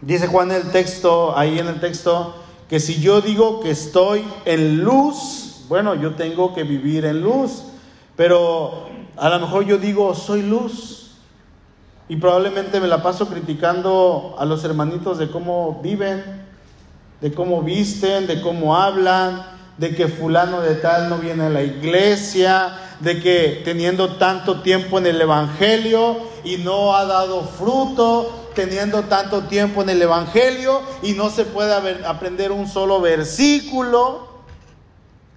Dice 0.00 0.26
Juan 0.26 0.50
en 0.50 0.58
el 0.58 0.70
texto, 0.70 1.36
ahí 1.36 1.58
en 1.58 1.68
el 1.68 1.80
texto, 1.80 2.34
que 2.68 2.80
si 2.80 3.00
yo 3.00 3.20
digo 3.20 3.60
que 3.60 3.70
estoy 3.70 4.24
en 4.44 4.84
luz, 4.84 5.64
bueno, 5.68 5.94
yo 5.94 6.14
tengo 6.14 6.54
que 6.54 6.64
vivir 6.64 7.04
en 7.04 7.22
luz, 7.22 7.62
pero 8.16 8.88
a 9.16 9.28
lo 9.28 9.40
mejor 9.40 9.64
yo 9.64 9.78
digo 9.78 10.14
soy 10.14 10.42
luz 10.42 11.12
y 12.08 12.16
probablemente 12.16 12.80
me 12.80 12.88
la 12.88 13.02
paso 13.02 13.28
criticando 13.28 14.34
a 14.38 14.44
los 14.44 14.64
hermanitos 14.64 15.18
de 15.18 15.30
cómo 15.30 15.80
viven, 15.82 16.22
de 17.20 17.32
cómo 17.32 17.62
visten, 17.62 18.26
de 18.26 18.42
cómo 18.42 18.76
hablan, 18.76 19.42
de 19.78 19.94
que 19.94 20.08
fulano 20.08 20.60
de 20.60 20.74
tal 20.74 21.08
no 21.08 21.18
viene 21.18 21.44
a 21.44 21.50
la 21.50 21.62
iglesia, 21.62 22.78
de 23.00 23.20
que 23.20 23.62
teniendo 23.64 24.16
tanto 24.16 24.60
tiempo 24.62 24.98
en 24.98 25.06
el 25.06 25.20
Evangelio 25.20 26.18
y 26.44 26.58
no 26.58 26.94
ha 26.94 27.04
dado 27.04 27.42
fruto, 27.42 28.50
teniendo 28.54 29.02
tanto 29.02 29.44
tiempo 29.44 29.82
en 29.82 29.90
el 29.90 30.02
Evangelio 30.02 30.80
y 31.02 31.12
no 31.12 31.30
se 31.30 31.44
puede 31.44 31.74
aprender 32.06 32.52
un 32.52 32.68
solo 32.68 33.00
versículo, 33.00 34.34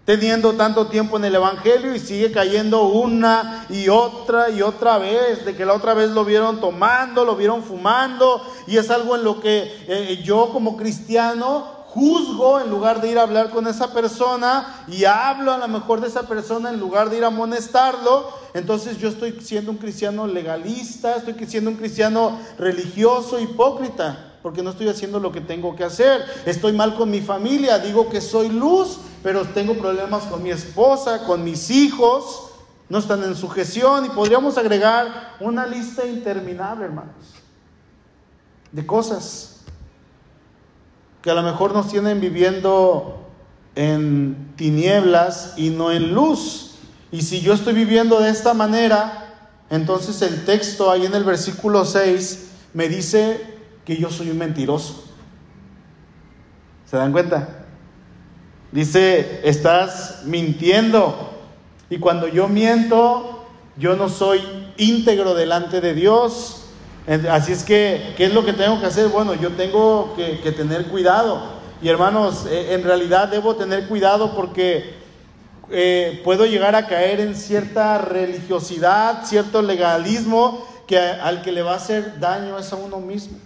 teniendo 0.06 0.54
tanto 0.54 0.88
tiempo 0.88 1.18
en 1.18 1.26
el 1.26 1.36
Evangelio 1.36 1.94
y 1.94 2.00
sigue 2.00 2.32
cayendo 2.32 2.84
una 2.84 3.66
y 3.70 3.90
otra 3.90 4.50
y 4.50 4.62
otra 4.62 4.98
vez, 4.98 5.44
de 5.44 5.56
que 5.56 5.66
la 5.66 5.74
otra 5.74 5.94
vez 5.94 6.12
lo 6.12 6.24
vieron 6.24 6.62
tomando, 6.62 7.26
lo 7.26 7.36
vieron 7.36 7.62
fumando 7.62 8.42
y 8.68 8.78
es 8.78 8.90
algo 8.90 9.18
en 9.18 9.26
lo 9.26 9.42
que 9.42 9.86
eh, 9.88 10.22
yo 10.24 10.50
como 10.54 10.78
cristiano 10.78 11.77
juzgo 11.88 12.60
en 12.60 12.70
lugar 12.70 13.02
de 13.02 13.10
ir 13.10 13.18
a 13.18 13.24
hablar 13.24 13.50
con 13.50 13.66
esa 13.66 13.94
persona 13.94 14.84
y 14.88 15.06
hablo 15.06 15.54
a 15.54 15.58
lo 15.58 15.68
mejor 15.68 16.02
de 16.02 16.08
esa 16.08 16.24
persona 16.24 16.70
en 16.70 16.80
lugar 16.80 17.10
de 17.10 17.18
ir 17.18 17.24
a 17.24 17.28
amonestarlo, 17.28 18.30
entonces 18.54 18.98
yo 18.98 19.08
estoy 19.08 19.40
siendo 19.42 19.72
un 19.72 19.78
cristiano 19.78 20.28
legalista, 20.28 21.16
estoy 21.16 21.34
siendo 21.48 21.72
un 21.72 21.78
cristiano 21.78 22.38
religioso, 22.58 23.40
hipócrita, 23.40 24.34
porque 24.44 24.62
no 24.62 24.72
estoy 24.72 24.90
haciendo 24.90 25.20
lo 25.20 25.32
que 25.32 25.42
tengo 25.42 25.76
que 25.76 25.84
hacer. 25.84 26.24
Estoy 26.46 26.74
mal 26.74 26.96
con 26.96 27.10
mi 27.10 27.22
familia, 27.22 27.80
digo 27.80 28.10
que 28.10 28.22
soy 28.22 28.50
luz, 28.50 29.00
pero 29.24 29.46
tengo 29.46 29.74
problemas 29.76 30.24
con 30.24 30.44
mi 30.44 30.52
esposa, 30.52 31.24
con 31.26 31.44
mis 31.44 31.70
hijos, 31.70 32.52
no 32.90 33.00
están 33.00 33.24
en 33.24 33.36
sujeción 33.36 34.06
y 34.06 34.10
podríamos 34.10 34.58
agregar 34.58 35.36
una 35.40 35.66
lista 35.66 36.06
interminable, 36.06 36.86
hermanos, 36.86 37.16
de 38.72 38.86
cosas 38.86 39.57
que 41.28 41.32
a 41.32 41.36
lo 41.36 41.44
mejor 41.44 41.74
nos 41.74 41.90
tienen 41.90 42.22
viviendo 42.22 43.28
en 43.76 44.54
tinieblas 44.56 45.56
y 45.58 45.72
no 45.72 45.92
en 45.92 46.14
luz. 46.14 46.76
Y 47.12 47.24
si 47.24 47.42
yo 47.42 47.54
estoy 47.54 47.74
viviendo 47.74 48.22
de 48.22 48.30
esta 48.30 48.54
manera, 48.54 49.36
entonces 49.70 50.22
el 50.22 50.46
texto 50.46 50.90
ahí 50.90 51.06
en 51.06 51.14
el 51.14 51.26
versículo 51.26 51.84
6 51.84 52.52
me 52.74 52.88
dice 52.88 53.42
que 53.84 53.98
yo 53.98 54.10
soy 54.10 54.30
un 54.32 54.38
mentiroso. 54.38 55.04
¿Se 56.90 56.96
dan 56.96 57.12
cuenta? 57.12 57.66
Dice, 58.72 59.42
estás 59.44 60.22
mintiendo. 60.24 61.34
Y 61.90 61.98
cuando 61.98 62.30
yo 62.30 62.48
miento, 62.48 63.50
yo 63.76 63.98
no 63.98 64.08
soy 64.08 64.40
íntegro 64.78 65.34
delante 65.34 65.82
de 65.82 65.94
Dios. 65.94 66.67
Así 67.32 67.54
es 67.54 67.64
que, 67.64 68.14
¿qué 68.18 68.26
es 68.26 68.34
lo 68.34 68.44
que 68.44 68.52
tengo 68.52 68.82
que 68.82 68.86
hacer? 68.86 69.08
Bueno, 69.08 69.34
yo 69.34 69.52
tengo 69.52 70.14
que, 70.18 70.52
tener 70.52 70.88
cuidado. 70.88 71.42
Y 71.82 71.88
hermanos, 71.88 72.46
eh, 72.50 72.74
en 72.74 72.84
realidad 72.84 73.30
debo 73.30 73.56
tener 73.56 73.88
cuidado 73.88 74.36
porque 74.36 74.94
eh, 75.70 76.22
puedo 76.26 76.46
llegar 76.46 76.76
a 76.76 76.86
caer 76.86 77.22
en 77.22 77.34
cierta 77.34 77.98
religiosidad, 77.98 79.24
cierto 79.24 79.62
legalismo 79.62 80.68
que 80.86 81.00
al 81.00 81.44
que 81.44 81.54
le 81.54 81.62
va 81.62 81.74
a 81.74 81.78
hacer 81.78 82.20
daño 82.20 82.58
es 82.58 82.74
a 82.74 82.76
uno 82.76 83.00
mismo. 83.00 83.38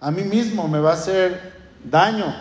A 0.00 0.10
mí 0.10 0.22
mismo 0.22 0.68
me 0.68 0.78
va 0.78 0.92
a 0.92 0.94
hacer 0.94 1.52
daño, 1.84 2.34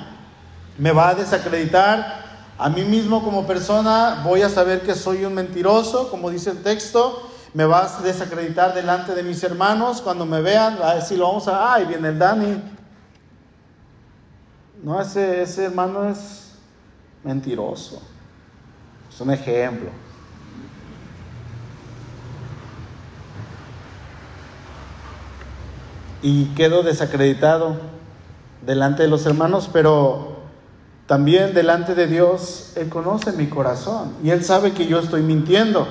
me 0.77 0.93
va 0.93 1.09
a 1.09 1.15
desacreditar. 1.15 2.23
A 2.57 2.69
mí 2.69 2.83
mismo 2.83 3.25
como 3.25 3.45
persona 3.45 4.21
voy 4.23 4.41
a 4.41 4.49
saber 4.49 4.83
que 4.83 4.95
soy 4.95 5.25
un 5.25 5.33
mentiroso, 5.33 6.09
como 6.09 6.29
dice 6.29 6.51
el 6.51 6.63
texto, 6.63 7.29
me 7.53 7.65
vas 7.65 7.99
a 7.99 8.03
desacreditar 8.03 8.73
delante 8.73 9.13
de 9.13 9.23
mis 9.23 9.43
hermanos 9.43 10.01
cuando 10.01 10.25
me 10.25 10.41
vean, 10.41 10.77
a 10.81 10.95
decir, 10.95 11.19
lo 11.19 11.27
vamos 11.27 11.47
a, 11.47 11.73
ay, 11.73 11.85
viene 11.85 12.09
el 12.09 12.19
Dani. 12.19 12.61
No, 14.81 14.99
ese, 14.99 15.43
ese 15.43 15.65
hermano 15.65 16.09
es 16.09 16.55
mentiroso. 17.23 18.01
Es 19.09 19.21
un 19.21 19.31
ejemplo. 19.31 19.89
Y 26.21 26.45
quedo 26.55 26.83
desacreditado 26.83 27.77
delante 28.65 29.03
de 29.03 29.09
los 29.09 29.25
hermanos, 29.25 29.69
pero 29.71 30.37
también 31.05 31.53
delante 31.53 31.95
de 31.95 32.07
Dios, 32.07 32.73
Él 32.75 32.89
conoce 32.89 33.33
mi 33.33 33.47
corazón 33.47 34.13
y 34.23 34.31
Él 34.31 34.43
sabe 34.43 34.71
que 34.71 34.87
yo 34.87 34.99
estoy 34.99 35.21
mintiendo. 35.21 35.87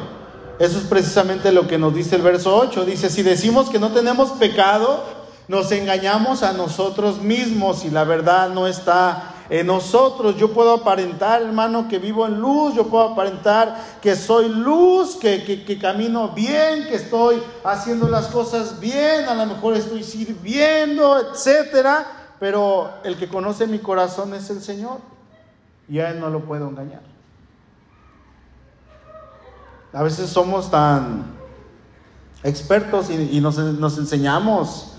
Eso 0.62 0.78
es 0.78 0.84
precisamente 0.84 1.50
lo 1.50 1.66
que 1.66 1.76
nos 1.76 1.92
dice 1.92 2.14
el 2.14 2.22
verso 2.22 2.56
8. 2.56 2.84
Dice, 2.84 3.10
si 3.10 3.24
decimos 3.24 3.68
que 3.68 3.80
no 3.80 3.90
tenemos 3.90 4.30
pecado, 4.30 5.02
nos 5.48 5.72
engañamos 5.72 6.44
a 6.44 6.52
nosotros 6.52 7.20
mismos 7.20 7.84
y 7.84 7.90
la 7.90 8.04
verdad 8.04 8.48
no 8.50 8.68
está 8.68 9.34
en 9.50 9.66
nosotros. 9.66 10.36
Yo 10.36 10.52
puedo 10.52 10.74
aparentar, 10.74 11.42
hermano, 11.42 11.88
que 11.88 11.98
vivo 11.98 12.28
en 12.28 12.40
luz, 12.40 12.76
yo 12.76 12.86
puedo 12.86 13.08
aparentar 13.08 13.76
que 14.00 14.14
soy 14.14 14.50
luz, 14.50 15.16
que, 15.16 15.42
que, 15.42 15.78
camino 15.80 16.28
bien, 16.28 16.84
que 16.84 16.94
estoy 16.94 17.42
haciendo 17.64 18.06
las 18.06 18.28
cosas 18.28 18.78
bien, 18.78 19.24
a 19.24 19.34
lo 19.34 19.46
mejor 19.46 19.74
estoy 19.74 20.04
sirviendo, 20.04 21.18
etcétera, 21.18 22.06
pero 22.38 22.88
el 23.02 23.16
que 23.16 23.26
conoce 23.26 23.66
mi 23.66 23.80
corazón 23.80 24.32
es 24.32 24.48
el 24.48 24.62
Señor 24.62 24.98
y 25.88 25.98
a 25.98 26.10
Él 26.10 26.20
no 26.20 26.30
lo 26.30 26.44
puedo 26.44 26.68
engañar. 26.68 27.11
A 29.94 30.02
veces 30.02 30.30
somos 30.30 30.70
tan 30.70 31.24
expertos 32.42 33.10
y, 33.10 33.40
nos, 33.42 33.58
enseñamos 33.98 34.94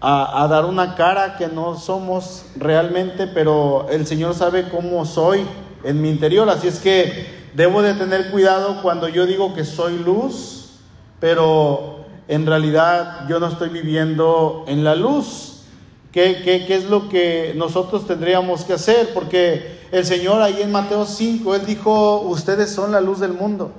a, 0.00 0.46
dar 0.48 0.64
una 0.64 0.94
cara 0.94 1.36
que 1.36 1.46
no 1.48 1.78
somos 1.78 2.46
realmente, 2.56 3.26
pero 3.26 3.86
el 3.90 4.06
Señor 4.06 4.34
sabe 4.34 4.70
cómo 4.70 5.04
soy 5.04 5.46
en 5.84 6.00
mi 6.00 6.08
interior. 6.08 6.48
Así 6.48 6.68
es 6.68 6.80
que 6.80 7.26
debo 7.54 7.82
de 7.82 7.92
tener 7.92 8.30
cuidado 8.30 8.80
cuando 8.80 9.08
yo 9.08 9.26
digo 9.26 9.54
que 9.54 9.66
soy 9.66 9.98
luz, 9.98 10.78
pero 11.20 12.06
en 12.28 12.46
realidad 12.46 13.28
yo 13.28 13.38
no 13.40 13.46
estoy 13.48 13.68
viviendo 13.68 14.64
en 14.68 14.84
la 14.84 14.94
luz. 14.94 15.64
¿Qué, 16.12 16.40
qué, 16.42 16.64
qué 16.64 16.76
es 16.76 16.84
lo 16.88 17.10
que 17.10 17.52
nosotros 17.56 18.06
tendríamos 18.06 18.64
que 18.64 18.72
hacer? 18.72 19.12
Porque 19.12 19.75
el 19.98 20.04
Señor 20.04 20.42
ahí 20.42 20.62
en 20.62 20.72
Mateo 20.72 21.06
5, 21.06 21.54
Él 21.54 21.64
dijo, 21.64 22.20
ustedes 22.20 22.70
son 22.70 22.92
la 22.92 23.00
luz 23.00 23.20
del 23.20 23.32
mundo. 23.32 23.72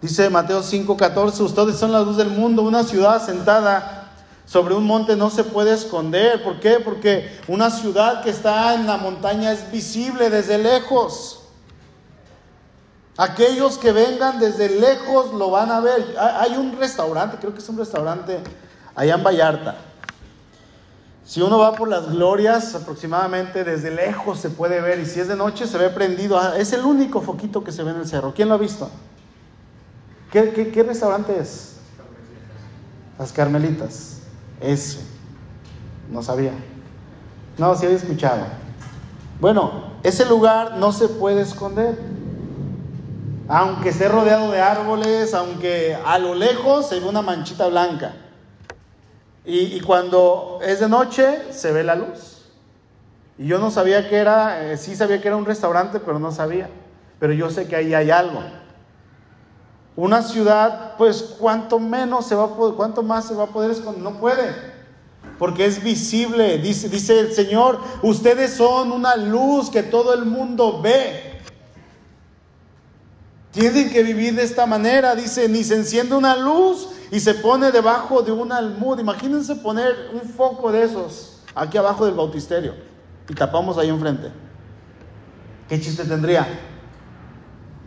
Dice 0.00 0.30
Mateo 0.30 0.62
5, 0.62 0.96
14, 0.96 1.42
ustedes 1.42 1.76
son 1.76 1.90
la 1.90 2.00
luz 2.00 2.16
del 2.16 2.28
mundo, 2.28 2.62
una 2.62 2.84
ciudad 2.84 3.24
sentada 3.24 3.98
sobre 4.48 4.74
un 4.74 4.84
monte 4.84 5.14
no 5.14 5.28
se 5.28 5.44
puede 5.44 5.74
esconder. 5.74 6.42
¿Por 6.42 6.58
qué? 6.58 6.80
Porque 6.80 7.38
una 7.48 7.70
ciudad 7.70 8.22
que 8.22 8.30
está 8.30 8.72
en 8.74 8.86
la 8.86 8.96
montaña 8.96 9.52
es 9.52 9.70
visible 9.70 10.30
desde 10.30 10.56
lejos. 10.56 11.42
Aquellos 13.18 13.76
que 13.76 13.92
vengan 13.92 14.38
desde 14.38 14.70
lejos 14.70 15.34
lo 15.34 15.50
van 15.50 15.70
a 15.70 15.80
ver. 15.80 16.16
Hay 16.18 16.56
un 16.56 16.78
restaurante, 16.78 17.36
creo 17.38 17.52
que 17.52 17.58
es 17.58 17.68
un 17.68 17.76
restaurante 17.76 18.38
allá 18.94 19.16
en 19.16 19.22
Vallarta. 19.22 19.76
Si 21.28 21.42
uno 21.42 21.58
va 21.58 21.74
por 21.74 21.88
las 21.88 22.10
glorias, 22.10 22.74
aproximadamente 22.74 23.62
desde 23.62 23.90
lejos 23.90 24.40
se 24.40 24.48
puede 24.48 24.80
ver. 24.80 24.98
Y 24.98 25.04
si 25.04 25.20
es 25.20 25.28
de 25.28 25.36
noche, 25.36 25.66
se 25.66 25.76
ve 25.76 25.90
prendido. 25.90 26.38
Ah, 26.38 26.54
es 26.56 26.72
el 26.72 26.86
único 26.86 27.20
foquito 27.20 27.62
que 27.62 27.70
se 27.70 27.82
ve 27.82 27.90
en 27.90 27.98
el 27.98 28.08
cerro. 28.08 28.32
¿Quién 28.32 28.48
lo 28.48 28.54
ha 28.54 28.56
visto? 28.56 28.88
¿Qué, 30.32 30.70
qué 30.72 30.82
restaurante 30.82 31.38
es? 31.38 31.80
Las 33.18 33.30
Carmelitas. 33.30 34.20
Ese. 34.58 35.00
No 36.10 36.22
sabía. 36.22 36.52
No, 37.58 37.74
sí 37.74 37.84
había 37.84 37.98
escuchado. 37.98 38.46
Bueno, 39.38 39.98
ese 40.02 40.24
lugar 40.24 40.78
no 40.78 40.92
se 40.92 41.08
puede 41.08 41.42
esconder. 41.42 41.98
Aunque 43.48 43.90
esté 43.90 44.08
rodeado 44.08 44.50
de 44.50 44.62
árboles, 44.62 45.34
aunque 45.34 45.94
a 45.94 46.18
lo 46.18 46.34
lejos 46.34 46.88
se 46.88 47.00
ve 47.00 47.06
una 47.06 47.20
manchita 47.20 47.66
blanca. 47.66 48.14
Y, 49.50 49.80
cuando 49.80 50.58
es 50.62 50.80
de 50.80 50.88
noche 50.88 51.52
se 51.52 51.72
ve 51.72 51.82
la 51.82 51.94
luz. 51.94 52.44
Y 53.38 53.46
yo 53.46 53.58
no 53.58 53.70
sabía 53.70 54.06
que 54.08 54.16
era, 54.16 54.70
eh, 54.70 54.76
sí 54.76 54.94
sabía 54.94 55.22
que 55.22 55.28
era 55.28 55.36
un 55.36 55.46
restaurante, 55.46 56.00
pero 56.00 56.18
no 56.18 56.32
sabía. 56.32 56.68
Pero 57.18 57.32
yo 57.32 57.48
sé 57.48 57.66
que 57.66 57.74
ahí 57.74 57.94
hay 57.94 58.10
algo. 58.10 58.42
Una 59.96 60.22
ciudad, 60.22 60.96
pues 60.98 61.34
cuánto 61.38 61.78
menos 61.78 62.26
se 62.26 62.34
va 62.34 62.44
a 62.44 62.54
poder, 62.54 62.74
cuánto 62.74 63.02
más 63.02 63.26
se 63.26 63.34
va 63.34 63.44
a 63.44 63.46
poder 63.46 63.70
esconder, 63.70 64.02
no 64.02 64.20
puede 64.20 64.78
porque 65.38 65.64
es 65.64 65.82
visible. 65.82 66.58
Dice 66.58 67.18
el 67.18 67.32
Señor, 67.32 67.80
ustedes 68.02 68.54
son 68.54 68.92
una 68.92 69.16
luz 69.16 69.70
que 69.70 69.82
todo 69.82 70.12
el 70.14 70.24
mundo 70.24 70.80
ve. 70.82 71.40
Tienen 73.52 73.90
que 73.90 74.02
vivir 74.02 74.34
de 74.34 74.42
esta 74.42 74.66
manera. 74.66 75.14
Dice, 75.14 75.48
ni 75.48 75.64
se 75.64 75.76
enciende 75.76 76.14
una 76.14 76.36
luz 76.36 76.88
y 77.10 77.20
se 77.20 77.34
pone 77.34 77.70
debajo 77.70 78.22
de 78.22 78.32
un 78.32 78.52
almud. 78.52 78.98
Imagínense 78.98 79.56
poner 79.56 80.10
un 80.12 80.28
foco 80.28 80.70
de 80.72 80.82
esos 80.82 81.40
aquí 81.54 81.78
abajo 81.78 82.04
del 82.04 82.14
bautisterio 82.14 82.74
y 83.28 83.34
tapamos 83.34 83.78
ahí 83.78 83.88
enfrente. 83.88 84.30
¿Qué 85.68 85.80
chiste 85.80 86.04
tendría? 86.04 86.46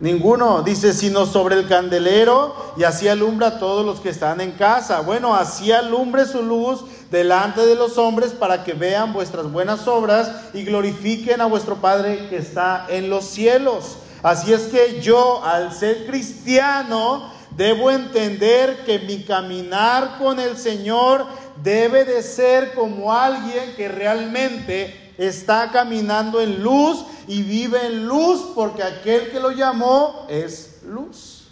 Ninguno, 0.00 0.62
dice, 0.62 0.92
sino 0.92 1.26
sobre 1.26 1.54
el 1.54 1.68
candelero 1.68 2.56
y 2.76 2.82
así 2.82 3.06
alumbra 3.06 3.46
a 3.46 3.58
todos 3.60 3.86
los 3.86 4.00
que 4.00 4.08
están 4.08 4.40
en 4.40 4.50
casa. 4.52 5.00
Bueno, 5.00 5.34
así 5.34 5.70
alumbre 5.70 6.26
su 6.26 6.42
luz 6.42 6.84
delante 7.10 7.64
de 7.64 7.76
los 7.76 7.98
hombres 7.98 8.32
para 8.32 8.64
que 8.64 8.72
vean 8.72 9.12
vuestras 9.12 9.50
buenas 9.52 9.86
obras 9.86 10.30
y 10.54 10.64
glorifiquen 10.64 11.40
a 11.40 11.46
vuestro 11.46 11.76
Padre 11.76 12.28
que 12.28 12.36
está 12.36 12.86
en 12.88 13.10
los 13.10 13.26
cielos. 13.26 13.98
Así 14.24 14.52
es 14.52 14.62
que 14.62 15.00
yo, 15.00 15.44
al 15.44 15.72
ser 15.72 16.06
cristiano, 16.06 17.32
debo 17.56 17.90
entender 17.90 18.84
que 18.84 18.98
mi 18.98 19.24
caminar 19.24 20.18
con 20.18 20.40
el 20.40 20.56
Señor 20.56 21.26
debe 21.62 22.04
de 22.04 22.22
ser 22.22 22.74
como 22.74 23.12
alguien 23.12 23.74
que 23.76 23.88
realmente 23.88 25.14
está 25.18 25.70
caminando 25.70 26.40
en 26.40 26.62
luz 26.62 27.04
y 27.26 27.42
vive 27.42 27.86
en 27.86 28.06
luz 28.06 28.52
porque 28.54 28.82
aquel 28.82 29.30
que 29.30 29.40
lo 29.40 29.50
llamó 29.50 30.26
es 30.28 30.82
luz. 30.84 31.48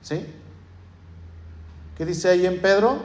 ¿Sí? 0.00 0.26
¿Qué 1.96 2.04
dice 2.06 2.28
ahí 2.28 2.46
en 2.46 2.60
Pedro? 2.60 3.02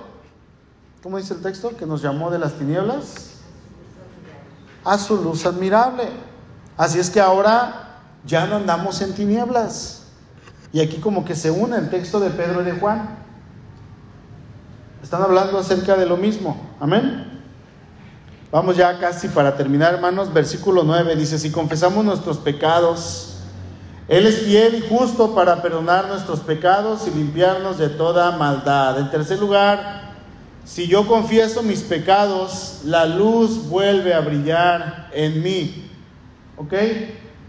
¿Cómo 1.04 1.18
dice 1.18 1.34
el 1.34 1.42
texto? 1.42 1.76
Que 1.76 1.86
nos 1.86 2.02
llamó 2.02 2.32
de 2.32 2.40
las 2.40 2.54
tinieblas 2.54 3.32
a 4.84 4.98
su 4.98 5.18
luz 5.18 5.46
admirable. 5.46 6.10
Así 6.78 7.00
es 7.00 7.10
que 7.10 7.20
ahora 7.20 8.00
ya 8.26 8.46
no 8.48 8.56
andamos 8.56 9.02
en 9.02 9.14
tinieblas. 9.14 9.97
Y 10.74 10.82
aquí 10.82 10.98
como 10.98 11.24
que 11.26 11.36
se 11.36 11.52
une 11.52 11.78
el 11.78 11.90
texto 11.90 12.20
de 12.20 12.30
Pedro 12.30 12.62
y 12.62 12.66
de 12.66 12.74
Juan. 12.74 13.18
Están 15.02 15.22
hablando 15.22 15.58
acerca 15.58 15.96
de 15.96 16.06
lo 16.06 16.18
mismo. 16.18 16.60
Amén. 16.80 17.42
Vamos 18.52 18.78
ya 18.78 18.98
casi 19.00 19.28
para 19.28 19.56
terminar, 19.56 19.94
hermanos. 19.94 20.34
Versículo 20.34 20.84
9 20.84 21.16
dice, 21.16 21.38
si 21.38 21.52
confesamos 21.52 22.04
nuestros 22.04 22.38
pecados, 22.38 23.40
Él 24.08 24.26
es 24.26 24.40
fiel 24.40 24.76
y 24.76 24.88
justo 24.88 25.36
para 25.36 25.62
perdonar 25.62 26.08
nuestros 26.08 26.40
pecados 26.40 27.08
y 27.08 27.12
limpiarnos 27.12 27.78
de 27.78 27.90
toda 27.90 28.32
maldad. 28.38 29.00
En 29.00 29.12
tercer 29.12 29.40
lugar, 29.40 30.14
si 30.64 30.88
yo 30.88 31.08
confieso 31.08 31.64
mis 31.64 31.82
pecados, 31.82 32.82
la 32.84 33.06
luz 33.06 33.68
vuelve 33.70 34.14
a 34.14 34.20
brillar 34.20 35.10
en 35.14 35.42
mí. 35.42 35.90
¿Ok? 36.58 36.74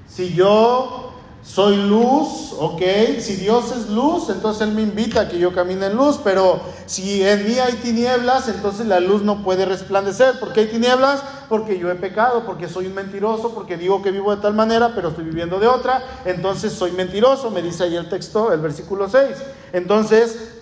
Si 0.07 0.35
yo 0.35 1.08
soy 1.43 1.77
luz, 1.77 2.53
ok, 2.59 2.83
si 3.21 3.37
Dios 3.37 3.73
es 3.73 3.89
luz, 3.89 4.29
entonces 4.29 4.69
Él 4.69 4.75
me 4.75 4.83
invita 4.83 5.23
a 5.23 5.29
que 5.29 5.39
yo 5.39 5.53
camine 5.53 5.87
en 5.87 5.97
luz, 5.97 6.19
pero 6.23 6.61
si 6.87 7.23
en 7.23 7.47
mí 7.47 7.59
hay 7.59 7.75
tinieblas, 7.75 8.49
entonces 8.49 8.87
la 8.87 9.01
luz 9.01 9.23
no 9.23 9.43
puede 9.43 9.65
resplandecer. 9.65 10.39
¿Por 10.41 10.53
qué 10.53 10.61
hay 10.61 10.67
tinieblas? 10.67 11.23
Porque 11.49 11.79
yo 11.79 11.91
he 11.91 11.95
pecado, 11.95 12.45
porque 12.45 12.69
soy 12.69 12.87
un 12.87 12.95
mentiroso, 12.95 13.55
porque 13.55 13.77
digo 13.77 14.03
que 14.03 14.11
vivo 14.11 14.35
de 14.35 14.43
tal 14.43 14.55
manera, 14.55 14.93
pero 14.95 15.09
estoy 15.09 15.25
viviendo 15.25 15.59
de 15.59 15.69
otra, 15.69 16.03
entonces 16.25 16.73
soy 16.73 16.93
mentiroso, 16.93 17.51
me 17.51 17.63
dice 17.63 17.85
ahí 17.85 17.97
el 17.97 18.09
texto, 18.09 18.53
el 18.53 18.61
versículo 18.61 19.09
6. 19.09 19.31
Entonces, 19.73 20.55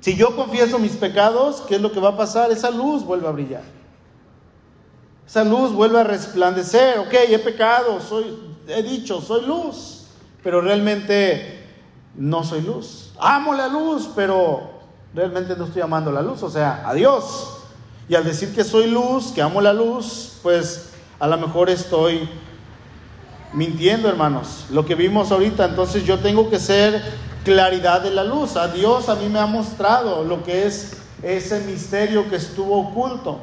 si 0.00 0.16
yo 0.16 0.36
confieso 0.36 0.78
mis 0.78 0.92
pecados, 0.92 1.62
¿qué 1.66 1.76
es 1.76 1.80
lo 1.80 1.90
que 1.90 1.98
va 1.98 2.10
a 2.10 2.16
pasar? 2.16 2.52
Esa 2.52 2.70
luz 2.70 3.04
vuelve 3.04 3.26
a 3.26 3.30
brillar. 3.30 3.62
Esa 5.26 5.42
luz 5.42 5.72
vuelve 5.72 5.98
a 5.98 6.04
resplandecer, 6.04 6.98
ok, 6.98 7.14
he 7.30 7.38
pecado, 7.38 7.98
soy, 8.00 8.53
he 8.68 8.82
dicho, 8.82 9.20
soy 9.20 9.46
luz 9.46 10.04
pero 10.44 10.60
realmente 10.60 11.64
no 12.14 12.44
soy 12.44 12.60
luz. 12.60 13.12
Amo 13.18 13.54
la 13.54 13.66
luz, 13.66 14.10
pero 14.14 14.60
realmente 15.14 15.56
no 15.56 15.64
estoy 15.64 15.80
amando 15.80 16.12
la 16.12 16.20
luz, 16.20 16.42
o 16.42 16.50
sea, 16.50 16.86
a 16.86 16.92
Dios. 16.92 17.56
Y 18.08 18.14
al 18.14 18.24
decir 18.24 18.54
que 18.54 18.62
soy 18.62 18.88
luz, 18.88 19.32
que 19.32 19.40
amo 19.40 19.62
la 19.62 19.72
luz, 19.72 20.34
pues 20.42 20.90
a 21.18 21.26
lo 21.26 21.38
mejor 21.38 21.70
estoy 21.70 22.28
mintiendo, 23.54 24.06
hermanos. 24.08 24.66
Lo 24.70 24.84
que 24.84 24.94
vimos 24.94 25.32
ahorita, 25.32 25.64
entonces 25.64 26.04
yo 26.04 26.18
tengo 26.18 26.50
que 26.50 26.58
ser 26.58 27.02
claridad 27.42 28.02
de 28.02 28.10
la 28.10 28.22
luz. 28.22 28.56
A 28.56 28.68
Dios 28.68 29.08
a 29.08 29.14
mí 29.14 29.30
me 29.30 29.38
ha 29.38 29.46
mostrado 29.46 30.24
lo 30.24 30.44
que 30.44 30.66
es 30.66 30.98
ese 31.22 31.60
misterio 31.60 32.28
que 32.28 32.36
estuvo 32.36 32.78
oculto. 32.78 33.38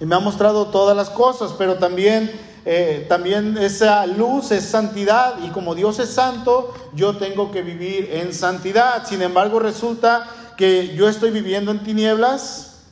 Y 0.00 0.06
me 0.06 0.16
ha 0.16 0.20
mostrado 0.20 0.66
todas 0.66 0.96
las 0.96 1.08
cosas, 1.08 1.54
pero 1.56 1.76
también 1.76 2.32
eh, 2.68 3.06
también 3.08 3.56
esa 3.58 4.04
luz 4.06 4.50
es 4.50 4.64
santidad 4.64 5.36
y 5.44 5.50
como 5.50 5.76
Dios 5.76 6.00
es 6.00 6.10
santo, 6.10 6.74
yo 6.94 7.16
tengo 7.16 7.52
que 7.52 7.62
vivir 7.62 8.10
en 8.10 8.34
santidad. 8.34 9.06
Sin 9.06 9.22
embargo, 9.22 9.60
resulta 9.60 10.26
que 10.56 10.96
yo 10.96 11.08
estoy 11.08 11.30
viviendo 11.30 11.70
en 11.70 11.84
tinieblas, 11.84 12.82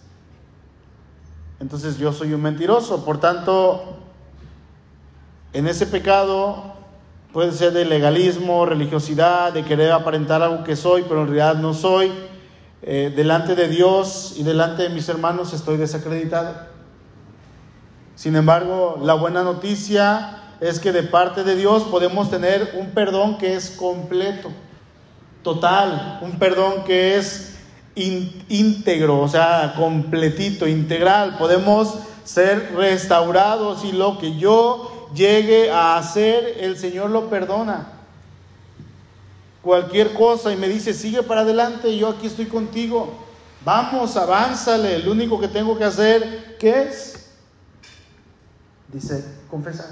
entonces 1.58 1.98
yo 1.98 2.12
soy 2.12 2.32
un 2.34 2.42
mentiroso. 2.42 3.04
Por 3.04 3.18
tanto, 3.18 3.96
en 5.52 5.66
ese 5.66 5.87
pecado 5.87 6.74
puede 7.32 7.50
ser 7.50 7.72
de 7.72 7.84
legalismo, 7.84 8.66
religiosidad, 8.66 9.52
de 9.52 9.64
querer 9.64 9.90
aparentar 9.90 10.40
algo 10.40 10.62
que 10.62 10.76
soy, 10.76 11.02
pero 11.02 11.22
en 11.22 11.26
realidad 11.26 11.56
no 11.56 11.74
soy. 11.74 12.12
Eh, 12.82 13.12
delante 13.16 13.56
de 13.56 13.66
Dios 13.66 14.34
y 14.37 14.44
delante 14.44 14.84
de 14.84 14.90
mis 14.90 15.08
hermanos 15.08 15.52
estoy 15.52 15.78
desacreditado. 15.78 16.73
Sin 18.14 18.37
embargo, 18.37 18.98
la 19.03 19.14
buena 19.14 19.42
noticia 19.42 20.42
es 20.61 20.79
que 20.79 20.92
de 20.92 21.03
parte 21.03 21.44
de 21.44 21.57
Dios 21.57 21.83
podemos 21.85 22.31
tener 22.31 22.74
un 22.79 22.90
perdón 22.90 23.38
que 23.38 23.55
es 23.55 23.70
completo, 23.70 24.50
total, 25.42 26.20
un 26.22 26.38
perdón 26.38 26.85
que 26.85 27.16
es 27.16 27.57
íntegro, 27.96 29.20
o 29.20 29.29
sea, 29.29 29.74
completito, 29.77 30.66
integral. 30.66 31.37
Podemos 31.38 31.94
ser 32.24 32.74
restaurados 32.74 33.85
y 33.85 33.92
lo 33.92 34.18
que 34.18 34.37
yo 34.37 35.09
llegue 35.14 35.70
a 35.70 35.96
hacer, 35.96 36.59
el 36.61 36.77
Señor 36.77 37.11
lo 37.11 37.29
perdona. 37.29 37.88
Cualquier 39.62 40.12
cosa 40.12 40.53
y 40.53 40.57
me 40.57 40.68
dice, 40.68 40.92
sigue 40.92 41.22
para 41.22 41.40
adelante, 41.40 41.96
yo 41.96 42.09
aquí 42.09 42.27
estoy 42.27 42.46
contigo. 42.46 43.12
Vamos, 43.64 44.16
avánzale. 44.16 44.98
Lo 44.98 45.12
único 45.12 45.40
que 45.40 45.48
tengo 45.48 45.77
que 45.79 45.85
hacer, 45.85 46.57
¿qué 46.59 46.83
es? 46.83 47.23
Dice, 48.94 49.24
confesar. 49.50 49.88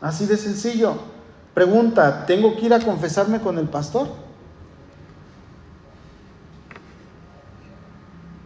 Así 0.00 0.26
de 0.26 0.36
sencillo. 0.36 0.96
Pregunta, 1.54 2.26
¿tengo 2.26 2.56
que 2.56 2.66
ir 2.66 2.74
a 2.74 2.80
confesarme 2.80 3.40
con 3.40 3.56
el 3.56 3.68
pastor? 3.68 4.08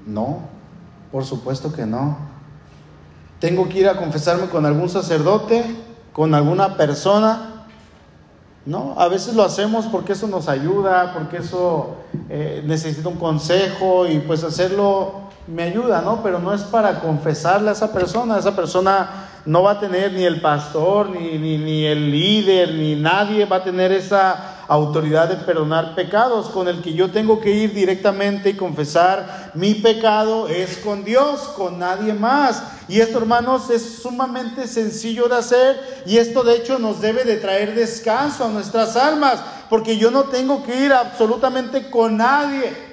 No, 0.05 0.41
por 1.11 1.25
supuesto 1.25 1.73
que 1.73 1.87
no. 1.87 2.19
¿Tengo 3.41 3.71
que 3.71 3.79
ir 3.79 3.89
a 3.89 3.97
confesarme 3.97 4.49
con 4.51 4.67
algún 4.67 4.91
sacerdote? 4.91 5.65
¿Con 6.13 6.35
alguna 6.35 6.77
persona? 6.77 7.67
No, 8.67 9.01
a 9.01 9.09
veces 9.09 9.35
lo 9.35 9.45
hacemos 9.45 9.87
porque 9.87 10.13
eso 10.13 10.27
nos 10.27 10.49
ayuda, 10.49 11.15
porque 11.15 11.39
eso 11.39 11.97
eh, 12.29 12.63
necesita 12.67 13.09
un 13.09 13.17
consejo 13.17 14.07
y 14.07 14.19
pues 14.19 14.45
hacerlo 14.45 15.26
me 15.47 15.65
ayuda, 15.65 16.03
¿no? 16.03 16.23
Pero 16.23 16.39
no 16.39 16.53
es 16.53 16.63
para 16.63 17.01
confesarle 17.01 17.71
a 17.71 17.73
esa 17.73 17.93
persona, 17.93 18.39
esa 18.39 18.57
persona 18.57 19.29
no 19.45 19.63
va 19.63 19.73
a 19.73 19.81
tener 19.81 20.13
ni 20.13 20.25
el 20.25 20.41
pastor, 20.41 21.09
ni, 21.11 21.39
ni, 21.39 21.57
ni 21.57 21.85
el 21.87 22.11
líder, 22.11 22.75
ni 22.75 22.97
nadie 22.97 23.45
va 23.45 23.57
a 23.57 23.65
tener 23.65 23.93
esa 23.93 24.57
autoridad 24.67 25.29
de 25.29 25.37
perdonar 25.37 25.95
pecados. 25.95 26.49
Con 26.49 26.67
el 26.67 26.83
que 26.83 26.95
yo 26.95 27.13
tengo 27.13 27.41
que 27.41 27.51
ir 27.51 27.73
directamente 27.73 28.51
y 28.51 28.55
confesar 28.55 29.53
mi 29.55 29.75
pecado 29.75 30.49
es 30.49 30.79
con 30.79 31.05
Dios, 31.05 31.43
con 31.57 31.79
nadie 31.79 32.13
más. 32.13 32.63
Y 32.89 33.01
esto, 33.01 33.19
hermanos, 33.19 33.71
es 33.71 34.01
sumamente 34.03 34.67
sencillo 34.67 35.29
de 35.29 35.37
hacer 35.37 36.03
y 36.07 36.19
esto 36.19 36.43
de 36.43 36.57
hecho 36.57 36.81
nos 36.81 37.01
debe 37.01 37.25
de 37.25 37.37
traer 37.37 37.75
descanso 37.75 38.45
a 38.45 38.49
nuestras 38.49 38.97
almas, 38.97 39.41
porque 39.69 39.97
yo 39.97 40.11
no 40.11 40.25
tengo 40.25 40.65
que 40.65 40.87
ir 40.87 40.93
absolutamente 40.93 41.89
con 41.89 42.17
nadie. 42.17 42.86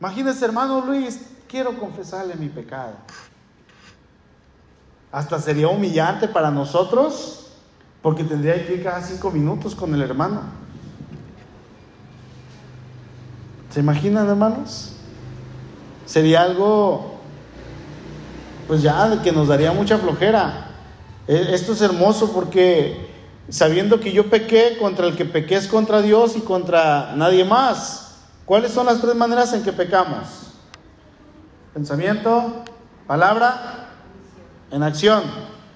Imagínese, 0.00 0.46
hermano 0.46 0.80
Luis, 0.80 1.20
quiero 1.46 1.78
confesarle 1.78 2.34
mi 2.34 2.48
pecado. 2.48 2.94
Hasta 5.12 5.38
sería 5.38 5.68
humillante 5.68 6.26
para 6.26 6.50
nosotros 6.50 7.48
porque 8.00 8.24
tendría 8.24 8.66
que 8.66 8.74
ir 8.74 8.82
cada 8.82 9.02
cinco 9.02 9.30
minutos 9.30 9.74
con 9.74 9.94
el 9.94 10.00
hermano. 10.00 10.42
¿Se 13.68 13.80
imaginan, 13.80 14.26
hermanos? 14.26 14.92
Sería 16.06 16.42
algo, 16.42 17.20
pues 18.66 18.82
ya, 18.82 19.20
que 19.22 19.32
nos 19.32 19.48
daría 19.48 19.72
mucha 19.72 19.98
flojera. 19.98 20.68
E, 21.28 21.54
esto 21.54 21.72
es 21.72 21.82
hermoso 21.82 22.32
porque 22.32 23.10
sabiendo 23.48 24.00
que 24.00 24.12
yo 24.12 24.30
pequé, 24.30 24.78
contra 24.80 25.06
el 25.06 25.16
que 25.16 25.24
pequé 25.24 25.56
es 25.56 25.68
contra 25.68 26.00
Dios 26.00 26.36
y 26.36 26.40
contra 26.40 27.14
nadie 27.16 27.44
más. 27.44 28.09
¿Cuáles 28.50 28.72
son 28.72 28.86
las 28.86 29.00
tres 29.00 29.14
maneras 29.14 29.52
en 29.52 29.62
que 29.62 29.72
pecamos? 29.72 30.26
Pensamiento, 31.72 32.64
palabra, 33.06 33.90
en 34.72 34.82
acción. 34.82 35.22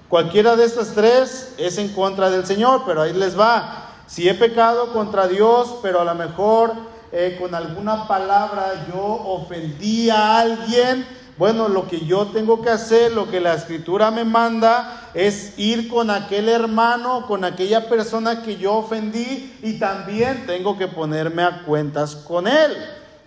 Cualquiera 0.09 0.57
de 0.57 0.65
estas 0.65 0.91
tres 0.91 1.55
es 1.57 1.77
en 1.77 1.93
contra 1.93 2.29
del 2.29 2.45
Señor, 2.45 2.83
pero 2.85 3.01
ahí 3.01 3.13
les 3.13 3.39
va. 3.39 3.91
Si 4.07 4.27
he 4.27 4.33
pecado 4.33 4.91
contra 4.91 5.25
Dios, 5.29 5.77
pero 5.81 6.01
a 6.01 6.03
lo 6.03 6.15
mejor 6.15 6.73
eh, 7.13 7.37
con 7.39 7.55
alguna 7.55 8.09
palabra 8.09 8.85
yo 8.91 9.01
ofendí 9.01 10.09
a 10.09 10.39
alguien, 10.39 11.07
bueno, 11.37 11.67
lo 11.67 11.87
que 11.87 12.05
yo 12.05 12.27
tengo 12.27 12.61
que 12.61 12.69
hacer, 12.69 13.11
lo 13.11 13.29
que 13.29 13.41
la 13.41 13.55
escritura 13.55 14.09
me 14.09 14.23
manda, 14.23 15.09
es 15.13 15.59
ir 15.59 15.89
con 15.89 16.09
aquel 16.09 16.47
hermano, 16.47 17.25
con 17.27 17.43
aquella 17.43 17.89
persona 17.89 18.41
que 18.41 18.55
yo 18.55 18.75
ofendí 18.75 19.53
y 19.61 19.77
también 19.77 20.45
tengo 20.45 20.77
que 20.77 20.87
ponerme 20.87 21.43
a 21.43 21.63
cuentas 21.63 22.15
con 22.15 22.47
él. 22.47 22.71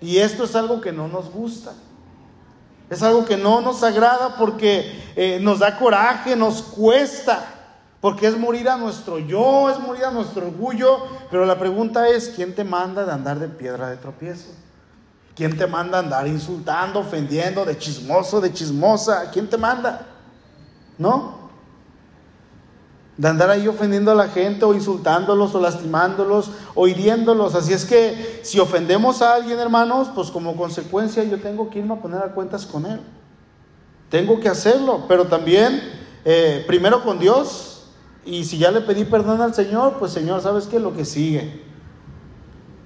Y 0.01 0.19
esto 0.19 0.45
es 0.45 0.57
algo 0.57 0.81
que 0.81 0.91
no 0.91 1.07
nos 1.09 1.31
gusta. 1.31 1.75
Es 2.89 3.03
algo 3.03 3.27
que 3.27 3.37
no 3.37 3.61
nos 3.61 3.83
agrada 3.83 4.37
porque 4.37 5.03
eh, 5.15 5.39
nos 5.43 5.59
da 5.59 5.77
coraje, 5.79 6.35
nos 6.35 6.63
cuesta, 6.63 7.45
porque 8.01 8.27
es 8.27 8.39
morir 8.39 8.71
a 8.71 8.79
nuestro 8.79 9.19
yo, 9.19 9.69
es 9.69 9.79
morir 9.81 10.07
a 10.07 10.11
nuestro 10.11 10.47
orgullo. 10.47 10.99
Pero 11.31 11.45
la 11.45 11.59
pregunta 11.59 12.09
es, 12.09 12.33
¿quién 12.35 12.55
te 12.55 12.65
manda 12.65 13.05
de 13.05 13.13
andar 13.13 13.39
de 13.39 13.49
piedra 13.49 13.91
de 13.91 13.99
tropiezo? 13.99 14.49
¿Quién 15.39 15.57
te 15.57 15.69
manda 15.69 15.99
a 15.99 16.01
andar 16.01 16.27
insultando, 16.27 16.99
ofendiendo, 16.99 17.65
de 17.65 17.79
chismoso, 17.79 18.41
de 18.41 18.53
chismosa? 18.53 19.31
¿Quién 19.31 19.49
te 19.49 19.57
manda? 19.57 20.05
¿No? 20.99 21.39
de 23.17 23.27
andar 23.27 23.51
ahí 23.51 23.67
ofendiendo 23.67 24.13
a 24.13 24.15
la 24.15 24.29
gente 24.29 24.65
o 24.65 24.73
insultándolos 24.73 25.53
o 25.55 25.61
lastimándolos 25.61 26.53
o 26.75 26.87
hiriéndolos. 26.87 27.57
Así 27.57 27.73
es 27.73 27.85
que 27.85 28.41
si 28.43 28.61
ofendemos 28.61 29.23
a 29.23 29.35
alguien, 29.35 29.59
hermanos, 29.59 30.09
pues 30.15 30.31
como 30.31 30.57
consecuencia 30.57 31.25
yo 31.25 31.41
tengo 31.41 31.69
que 31.69 31.81
irme 31.81 31.95
a 31.95 32.01
poner 32.01 32.21
a 32.21 32.33
cuentas 32.33 32.65
con 32.65 32.87
él. 32.87 33.01
Tengo 34.09 34.39
que 34.39 34.49
hacerlo, 34.49 35.05
pero 35.09 35.27
también 35.27 35.83
eh, 36.25 36.65
primero 36.69 37.03
con 37.03 37.19
Dios. 37.19 37.87
Y 38.25 38.45
si 38.45 38.59
ya 38.59 38.71
le 38.71 38.83
pedí 38.83 39.05
perdón 39.05 39.41
al 39.41 39.53
Señor, 39.53 39.99
pues 39.99 40.13
Señor, 40.13 40.41
¿sabes 40.41 40.67
qué? 40.67 40.79
Lo 40.79 40.95
que 40.95 41.05
sigue. 41.05 41.68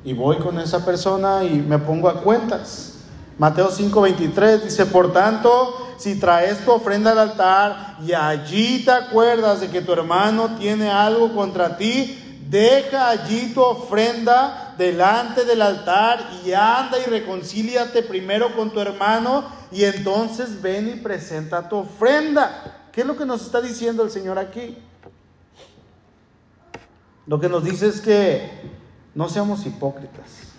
Y 0.05 0.13
voy 0.13 0.39
con 0.39 0.59
esa 0.59 0.85
persona 0.85 1.45
y 1.45 1.57
me 1.57 1.79
pongo 1.79 2.09
a 2.09 2.23
cuentas. 2.23 2.95
Mateo 3.39 3.71
5:23 3.71 4.63
dice, 4.63 4.87
por 4.87 5.13
tanto, 5.13 5.95
si 5.99 6.19
traes 6.19 6.65
tu 6.65 6.73
ofrenda 6.73 7.13
al 7.13 7.19
altar 7.19 7.97
y 8.05 8.13
allí 8.13 8.85
te 8.85 8.91
acuerdas 8.91 9.61
de 9.61 9.71
que 9.71 9.81
tu 9.81 9.93
hermano 9.93 10.57
tiene 10.59 10.91
algo 10.91 11.33
contra 11.35 11.77
ti, 11.77 12.19
deja 12.51 13.09
allí 13.09 13.53
tu 13.55 13.63
ofrenda 13.63 14.75
delante 14.77 15.45
del 15.45 15.63
altar 15.63 16.29
y 16.45 16.53
anda 16.53 16.99
y 16.99 17.09
reconcíliate 17.09 18.03
primero 18.03 18.55
con 18.57 18.71
tu 18.71 18.81
hermano 18.81 19.45
y 19.71 19.85
entonces 19.85 20.61
ven 20.61 20.89
y 20.89 21.01
presenta 21.01 21.69
tu 21.69 21.77
ofrenda. 21.77 22.89
¿Qué 22.93 23.03
es 23.03 23.07
lo 23.07 23.17
que 23.17 23.25
nos 23.25 23.43
está 23.43 23.61
diciendo 23.61 24.03
el 24.03 24.11
Señor 24.11 24.39
aquí? 24.39 24.77
Lo 27.27 27.41
que 27.41 27.49
nos 27.49 27.65
dice 27.65 27.89
es 27.89 28.01
que 28.01 28.82
no 29.15 29.29
seamos 29.29 29.67
hipócritas. 29.67 30.53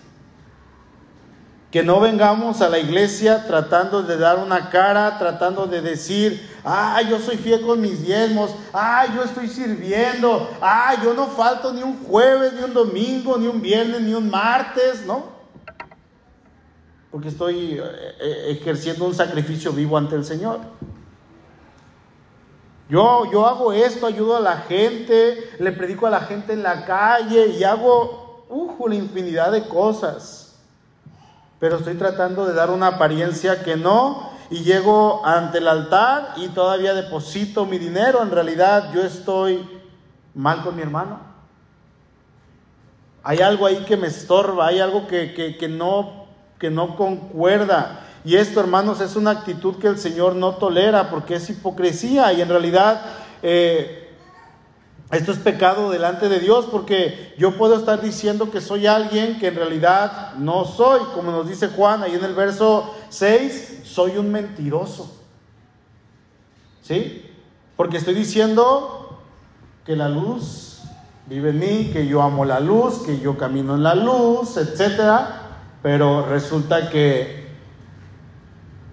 Que 1.70 1.82
no 1.82 1.98
vengamos 1.98 2.60
a 2.60 2.68
la 2.68 2.78
iglesia 2.78 3.46
tratando 3.46 4.02
de 4.04 4.16
dar 4.16 4.38
una 4.38 4.70
cara, 4.70 5.18
tratando 5.18 5.66
de 5.66 5.80
decir, 5.80 6.48
ah, 6.64 7.02
yo 7.02 7.18
soy 7.18 7.36
fiel 7.36 7.62
con 7.62 7.80
mis 7.80 8.04
diezmos, 8.06 8.54
ah, 8.72 9.06
yo 9.12 9.24
estoy 9.24 9.48
sirviendo, 9.48 10.48
ah, 10.60 10.94
yo 11.02 11.14
no 11.14 11.26
falto 11.26 11.72
ni 11.72 11.82
un 11.82 12.04
jueves, 12.04 12.52
ni 12.52 12.62
un 12.62 12.74
domingo, 12.74 13.36
ni 13.36 13.48
un 13.48 13.60
viernes, 13.60 14.02
ni 14.02 14.14
un 14.14 14.30
martes, 14.30 15.04
¿no? 15.04 15.34
Porque 17.10 17.28
estoy 17.28 17.72
eh, 17.72 17.82
eh, 18.20 18.58
ejerciendo 18.60 19.04
un 19.04 19.14
sacrificio 19.14 19.72
vivo 19.72 19.98
ante 19.98 20.14
el 20.14 20.24
Señor. 20.24 20.60
Yo, 22.88 23.30
yo 23.32 23.46
hago 23.46 23.72
esto, 23.72 24.06
ayudo 24.06 24.36
a 24.36 24.40
la 24.40 24.58
gente, 24.58 25.50
le 25.58 25.72
predico 25.72 26.06
a 26.06 26.10
la 26.10 26.20
gente 26.20 26.52
en 26.52 26.62
la 26.62 26.84
calle 26.84 27.46
y 27.48 27.64
hago, 27.64 28.23
uh, 28.54 28.88
la 28.88 28.94
infinidad 28.94 29.52
de 29.52 29.66
cosas 29.68 30.44
pero 31.64 31.78
estoy 31.78 31.94
tratando 31.94 32.44
de 32.44 32.52
dar 32.52 32.70
una 32.70 32.88
apariencia 32.88 33.62
que 33.62 33.74
no 33.74 34.30
y 34.50 34.64
llego 34.64 35.24
ante 35.24 35.56
el 35.56 35.68
altar 35.68 36.34
y 36.36 36.48
todavía 36.48 36.92
deposito 36.92 37.64
mi 37.64 37.78
dinero. 37.78 38.22
En 38.22 38.30
realidad 38.30 38.92
yo 38.92 39.02
estoy 39.02 39.66
mal 40.34 40.62
con 40.62 40.76
mi 40.76 40.82
hermano. 40.82 41.20
Hay 43.22 43.38
algo 43.40 43.64
ahí 43.64 43.84
que 43.86 43.96
me 43.96 44.08
estorba, 44.08 44.66
hay 44.66 44.80
algo 44.80 45.06
que, 45.06 45.56
no, 45.70 46.26
que 46.58 46.68
no 46.68 46.96
concuerda. 46.96 48.00
Y 48.26 48.36
esto, 48.36 48.60
hermanos, 48.60 49.00
es 49.00 49.16
una 49.16 49.30
actitud 49.30 49.76
que 49.76 49.86
el 49.86 49.96
Señor 49.96 50.34
no 50.34 50.56
tolera 50.56 51.08
porque 51.08 51.36
es 51.36 51.48
hipocresía 51.48 52.30
y 52.34 52.42
en 52.42 52.48
realidad... 52.50 53.00
Eh, 53.42 54.03
esto 55.10 55.32
es 55.32 55.38
pecado 55.38 55.90
delante 55.90 56.28
de 56.28 56.40
Dios 56.40 56.66
porque 56.70 57.34
yo 57.38 57.56
puedo 57.56 57.76
estar 57.76 58.00
diciendo 58.00 58.50
que 58.50 58.60
soy 58.60 58.86
alguien 58.86 59.38
que 59.38 59.48
en 59.48 59.56
realidad 59.56 60.34
no 60.38 60.64
soy. 60.64 61.00
Como 61.14 61.30
nos 61.30 61.48
dice 61.48 61.68
Juan 61.68 62.02
ahí 62.02 62.14
en 62.14 62.24
el 62.24 62.34
verso 62.34 62.94
6, 63.10 63.82
soy 63.84 64.16
un 64.16 64.32
mentiroso. 64.32 65.14
¿Sí? 66.82 67.30
Porque 67.76 67.98
estoy 67.98 68.14
diciendo 68.14 69.20
que 69.84 69.94
la 69.94 70.08
luz 70.08 70.82
vive 71.26 71.50
en 71.50 71.58
mí, 71.58 71.90
que 71.92 72.06
yo 72.06 72.22
amo 72.22 72.44
la 72.44 72.60
luz, 72.60 73.02
que 73.04 73.18
yo 73.18 73.36
camino 73.36 73.74
en 73.74 73.82
la 73.82 73.94
luz, 73.94 74.56
etc. 74.56 75.00
Pero 75.82 76.26
resulta 76.26 76.90
que 76.90 77.44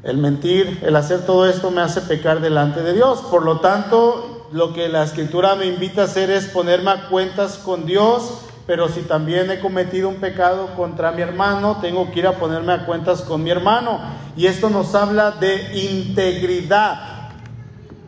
el 0.03 0.17
mentir, 0.17 0.79
el 0.83 0.95
hacer 0.95 1.25
todo 1.25 1.47
esto 1.47 1.71
me 1.71 1.81
hace 1.81 2.01
pecar 2.01 2.41
delante 2.41 2.81
de 2.81 2.93
Dios. 2.93 3.21
Por 3.29 3.43
lo 3.43 3.59
tanto, 3.59 4.30
lo 4.51 4.73
que 4.73 4.89
la 4.89 5.03
escritura 5.03 5.55
me 5.55 5.65
invita 5.65 6.01
a 6.01 6.05
hacer 6.05 6.29
es 6.29 6.47
ponerme 6.47 6.91
a 6.91 7.07
cuentas 7.07 7.57
con 7.57 7.85
Dios, 7.85 8.41
pero 8.67 8.89
si 8.89 9.01
también 9.01 9.49
he 9.49 9.59
cometido 9.59 10.09
un 10.09 10.17
pecado 10.17 10.75
contra 10.75 11.11
mi 11.11 11.21
hermano, 11.21 11.77
tengo 11.81 12.11
que 12.11 12.19
ir 12.19 12.27
a 12.27 12.37
ponerme 12.37 12.73
a 12.73 12.85
cuentas 12.85 13.21
con 13.21 13.43
mi 13.43 13.49
hermano. 13.49 13.99
Y 14.35 14.47
esto 14.47 14.69
nos 14.69 14.93
habla 14.93 15.31
de 15.31 15.77
integridad. 15.77 17.31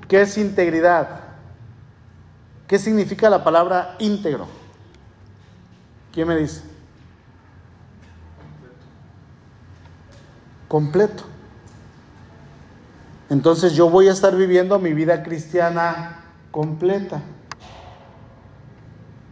¿Qué 0.08 0.22
es 0.22 0.38
integridad? 0.38 1.22
¿Qué 2.68 2.78
significa 2.78 3.30
la 3.30 3.44
palabra 3.44 3.96
íntegro? 4.00 4.48
¿Quién 6.12 6.28
me 6.28 6.36
dice? 6.36 6.62
Completo. 10.68 11.24
Entonces 13.30 13.74
yo 13.74 13.90
voy 13.90 14.10
a 14.10 14.12
estar 14.12 14.36
viviendo 14.36 14.78
mi 14.78 14.94
vida 14.94 15.24
cristiana 15.24 16.23
completa. 16.54 17.20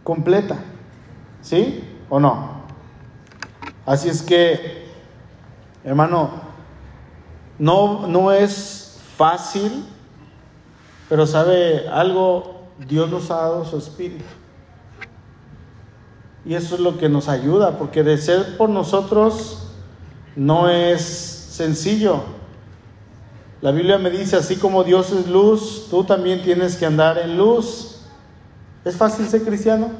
Completa. 0.02 0.58
¿Sí 1.40 1.84
o 2.10 2.18
no? 2.18 2.62
Así 3.86 4.08
es 4.08 4.22
que, 4.22 4.88
hermano, 5.84 6.30
no, 7.60 8.08
no 8.08 8.32
es 8.32 8.98
fácil, 9.16 9.84
pero 11.08 11.24
sabe 11.24 11.88
algo, 11.88 12.62
Dios 12.88 13.08
nos 13.08 13.30
ha 13.30 13.36
dado 13.36 13.64
su 13.64 13.78
espíritu. 13.78 14.24
Y 16.44 16.54
eso 16.54 16.74
es 16.74 16.80
lo 16.80 16.98
que 16.98 17.08
nos 17.08 17.28
ayuda, 17.28 17.78
porque 17.78 18.02
de 18.02 18.18
ser 18.18 18.56
por 18.56 18.68
nosotros 18.68 19.68
no 20.34 20.68
es 20.68 21.02
sencillo. 21.02 22.24
La 23.62 23.70
Biblia 23.70 23.96
me 23.96 24.10
dice, 24.10 24.34
así 24.34 24.56
como 24.56 24.82
Dios 24.82 25.12
es 25.12 25.28
luz, 25.28 25.86
tú 25.88 26.02
también 26.02 26.42
tienes 26.42 26.76
que 26.76 26.84
andar 26.84 27.16
en 27.18 27.38
luz. 27.38 28.00
¿Es 28.84 28.96
fácil 28.96 29.24
ser 29.28 29.44
cristiano? 29.44 29.90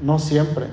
No 0.00 0.18
siempre. 0.18 0.68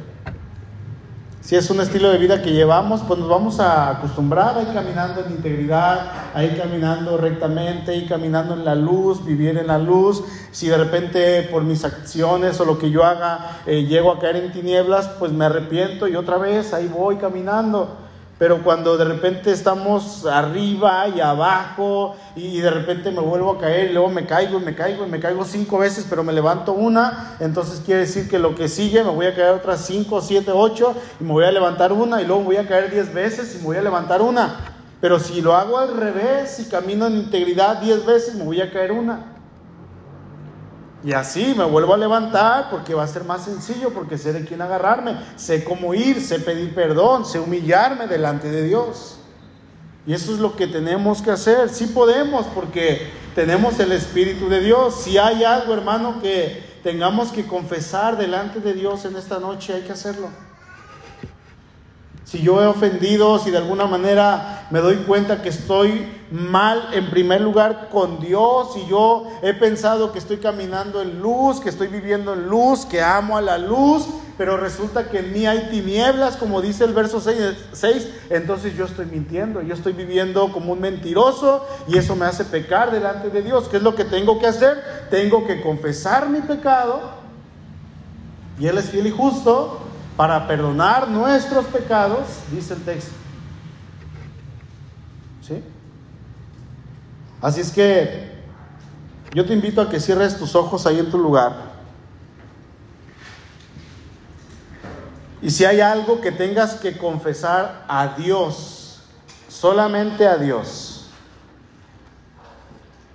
Si 1.41 1.57
es 1.57 1.69
un 1.69 1.81
estilo 1.81 2.09
de 2.09 2.17
vida 2.19 2.41
que 2.41 2.53
llevamos, 2.53 3.01
pues 3.05 3.19
nos 3.19 3.27
vamos 3.27 3.59
a 3.59 3.89
acostumbrar 3.89 4.57
a 4.57 4.61
ir 4.61 4.73
caminando 4.73 5.25
en 5.25 5.31
integridad, 5.33 6.09
a 6.33 6.41
ir 6.41 6.57
caminando 6.57 7.17
rectamente, 7.17 7.91
a 7.91 7.93
ir 7.93 8.07
caminando 8.07 8.53
en 8.53 8.63
la 8.63 8.75
luz, 8.75 9.25
vivir 9.25 9.57
en 9.57 9.67
la 9.67 9.77
luz. 9.77 10.23
Si 10.51 10.69
de 10.69 10.77
repente 10.77 11.43
por 11.51 11.63
mis 11.63 11.83
acciones 11.83 12.57
o 12.61 12.65
lo 12.65 12.79
que 12.79 12.91
yo 12.91 13.03
haga 13.03 13.59
eh, 13.65 13.83
llego 13.83 14.13
a 14.13 14.19
caer 14.19 14.37
en 14.37 14.53
tinieblas, 14.53 15.09
pues 15.19 15.33
me 15.33 15.43
arrepiento 15.43 16.07
y 16.07 16.15
otra 16.15 16.37
vez 16.37 16.73
ahí 16.73 16.87
voy 16.87 17.17
caminando. 17.17 18.06
Pero 18.39 18.61
cuando 18.63 18.97
de 18.97 19.05
repente 19.05 19.51
estamos 19.51 20.25
arriba 20.27 21.07
y 21.07 21.19
abajo 21.19 22.15
y 22.35 22.59
de 22.59 22.69
repente 22.69 23.09
me 23.09 23.19
vuelvo 23.19 23.53
a 23.53 23.57
caer 23.57 23.89
y 23.89 23.93
luego 23.93 24.09
me 24.09 24.27
caigo 24.27 24.59
y 24.59 24.63
me 24.63 24.75
caigo 24.75 25.07
y 25.07 25.09
me 25.09 25.19
caigo 25.19 25.43
cinco 25.43 25.79
veces, 25.79 26.05
pero 26.07 26.23
me 26.23 26.33
levanto 26.33 26.73
una, 26.73 27.35
entonces 27.39 27.81
quiere 27.83 28.01
decir 28.01 28.29
que 28.29 28.37
lo 28.37 28.53
que 28.53 28.67
sigue 28.67 29.03
me 29.03 29.09
voy 29.09 29.25
a 29.25 29.33
caer 29.33 29.55
otras 29.55 29.85
cinco, 29.85 30.21
siete, 30.21 30.51
ocho 30.53 30.93
y 31.19 31.23
me 31.23 31.31
voy 31.31 31.45
a 31.45 31.51
levantar 31.51 31.91
una 31.91 32.21
y 32.21 32.25
luego 32.25 32.43
voy 32.43 32.57
a 32.57 32.67
caer 32.67 32.91
diez 32.91 33.11
veces 33.11 33.55
y 33.55 33.57
me 33.57 33.65
voy 33.65 33.77
a 33.77 33.81
levantar 33.81 34.21
una. 34.21 34.55
Pero 35.01 35.19
si 35.19 35.41
lo 35.41 35.55
hago 35.55 35.79
al 35.79 35.97
revés 35.97 36.59
y 36.59 36.69
camino 36.69 37.07
en 37.07 37.17
integridad 37.17 37.77
diez 37.77 38.05
veces, 38.05 38.35
me 38.35 38.43
voy 38.43 38.61
a 38.61 38.71
caer 38.71 38.91
una. 38.91 39.36
Y 41.07 41.13
así 41.13 41.55
me 41.55 41.63
vuelvo 41.63 41.93
a 41.93 41.97
levantar 41.97 42.69
porque 42.69 42.93
va 42.93 43.03
a 43.03 43.07
ser 43.07 43.23
más 43.23 43.45
sencillo, 43.45 43.93
porque 43.93 44.17
sé 44.17 44.33
de 44.33 44.43
quién 44.43 44.61
agarrarme, 44.61 45.17
sé 45.37 45.63
cómo 45.63 45.93
ir, 45.93 46.19
sé 46.19 46.37
pedir 46.37 46.75
perdón, 46.75 47.25
sé 47.25 47.39
humillarme 47.39 48.07
delante 48.07 48.51
de 48.51 48.63
Dios. 48.63 49.17
Y 50.05 50.13
eso 50.13 50.33
es 50.33 50.39
lo 50.39 50.57
que 50.57 50.67
tenemos 50.67 51.21
que 51.21 51.31
hacer. 51.31 51.69
Sí 51.69 51.87
podemos 51.87 52.45
porque 52.47 53.09
tenemos 53.35 53.79
el 53.79 53.93
Espíritu 53.93 54.49
de 54.49 54.59
Dios. 54.59 55.01
Si 55.01 55.17
hay 55.17 55.45
algo, 55.45 55.73
hermano, 55.73 56.21
que 56.21 56.61
tengamos 56.83 57.31
que 57.31 57.47
confesar 57.47 58.17
delante 58.17 58.59
de 58.59 58.73
Dios 58.73 59.05
en 59.05 59.15
esta 59.15 59.39
noche, 59.39 59.75
hay 59.75 59.83
que 59.83 59.93
hacerlo. 59.93 60.27
Si 62.29 62.41
yo 62.41 62.61
he 62.61 62.67
ofendido, 62.67 63.39
si 63.39 63.51
de 63.51 63.57
alguna 63.57 63.85
manera 63.85 64.67
me 64.69 64.79
doy 64.79 64.97
cuenta 64.97 65.41
que 65.41 65.47
estoy 65.47 66.05
mal 66.29 66.89
en 66.91 67.09
primer 67.09 67.39
lugar 67.39 67.87
con 67.89 68.19
Dios, 68.19 68.73
si 68.73 68.85
yo 68.85 69.27
he 69.41 69.53
pensado 69.53 70.11
que 70.11 70.19
estoy 70.19 70.35
caminando 70.35 71.01
en 71.01 71.21
luz, 71.21 71.61
que 71.61 71.69
estoy 71.69 71.87
viviendo 71.87 72.33
en 72.33 72.49
luz, 72.49 72.85
que 72.85 73.01
amo 73.01 73.37
a 73.37 73.41
la 73.41 73.57
luz, 73.57 74.07
pero 74.37 74.57
resulta 74.57 75.07
que 75.07 75.19
en 75.19 75.31
mí 75.31 75.45
hay 75.45 75.69
tinieblas, 75.71 76.35
como 76.35 76.61
dice 76.61 76.83
el 76.83 76.91
verso 76.91 77.21
6, 77.21 78.09
entonces 78.29 78.75
yo 78.75 78.83
estoy 78.83 79.05
mintiendo, 79.05 79.61
yo 79.61 79.73
estoy 79.73 79.93
viviendo 79.93 80.51
como 80.51 80.73
un 80.73 80.81
mentiroso 80.81 81.65
y 81.87 81.97
eso 81.97 82.17
me 82.17 82.25
hace 82.25 82.43
pecar 82.43 82.91
delante 82.91 83.29
de 83.29 83.41
Dios. 83.41 83.69
¿Qué 83.69 83.77
es 83.77 83.83
lo 83.83 83.95
que 83.95 84.03
tengo 84.03 84.37
que 84.37 84.47
hacer? 84.47 85.07
Tengo 85.09 85.47
que 85.47 85.61
confesar 85.61 86.27
mi 86.27 86.41
pecado 86.41 86.99
y 88.59 88.67
Él 88.67 88.77
es 88.77 88.89
fiel 88.89 89.07
y 89.07 89.11
justo 89.11 89.86
para 90.17 90.47
perdonar 90.47 91.07
nuestros 91.07 91.65
pecados, 91.67 92.27
dice 92.51 92.73
el 92.73 92.83
texto. 92.83 93.13
¿Sí? 95.43 95.63
Así 97.39 97.61
es 97.61 97.71
que 97.71 98.35
yo 99.33 99.45
te 99.45 99.53
invito 99.53 99.79
a 99.79 99.89
que 99.89 99.99
cierres 99.99 100.37
tus 100.37 100.55
ojos 100.55 100.87
ahí 100.87 100.97
en 100.97 101.11
tu 101.11 101.19
lugar. 101.19 101.77
Y 105.39 105.51
si 105.51 105.63
hay 105.65 105.79
algo 105.81 106.19
que 106.19 106.31
tengas 106.31 106.73
que 106.73 106.97
confesar 106.97 107.85
a 107.87 108.15
Dios, 108.17 109.03
solamente 109.47 110.27
a 110.27 110.37
Dios, 110.37 111.11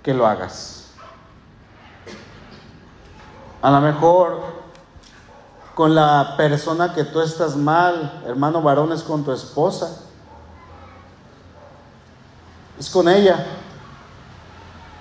que 0.01 0.13
lo 0.13 0.25
hagas. 0.25 0.87
A 3.61 3.69
lo 3.71 3.81
mejor 3.81 4.62
con 5.75 5.95
la 5.95 6.35
persona 6.37 6.93
que 6.93 7.03
tú 7.03 7.21
estás 7.21 7.55
mal, 7.55 8.21
hermano 8.25 8.61
varón, 8.61 8.91
es 8.91 9.01
con 9.01 9.23
tu 9.23 9.31
esposa. 9.31 9.97
Es 12.79 12.89
con 12.89 13.09
ella. 13.09 13.45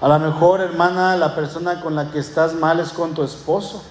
A 0.00 0.08
lo 0.08 0.18
mejor, 0.18 0.60
hermana, 0.60 1.16
la 1.16 1.34
persona 1.34 1.80
con 1.80 1.94
la 1.94 2.10
que 2.10 2.18
estás 2.18 2.54
mal 2.54 2.80
es 2.80 2.90
con 2.90 3.14
tu 3.14 3.22
esposo. 3.22 3.82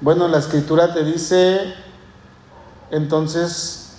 Bueno, 0.00 0.28
la 0.28 0.38
escritura 0.38 0.92
te 0.92 1.04
dice 1.04 1.74
entonces 2.90 3.96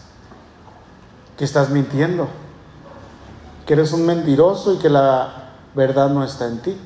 que 1.37 1.43
estás 1.43 1.69
mintiendo, 1.69 2.29
que 3.65 3.73
eres 3.73 3.91
un 3.91 4.05
mentiroso 4.05 4.73
y 4.73 4.77
que 4.77 4.89
la 4.89 5.49
verdad 5.73 6.09
no 6.09 6.23
está 6.23 6.47
en 6.47 6.59
ti. 6.61 6.77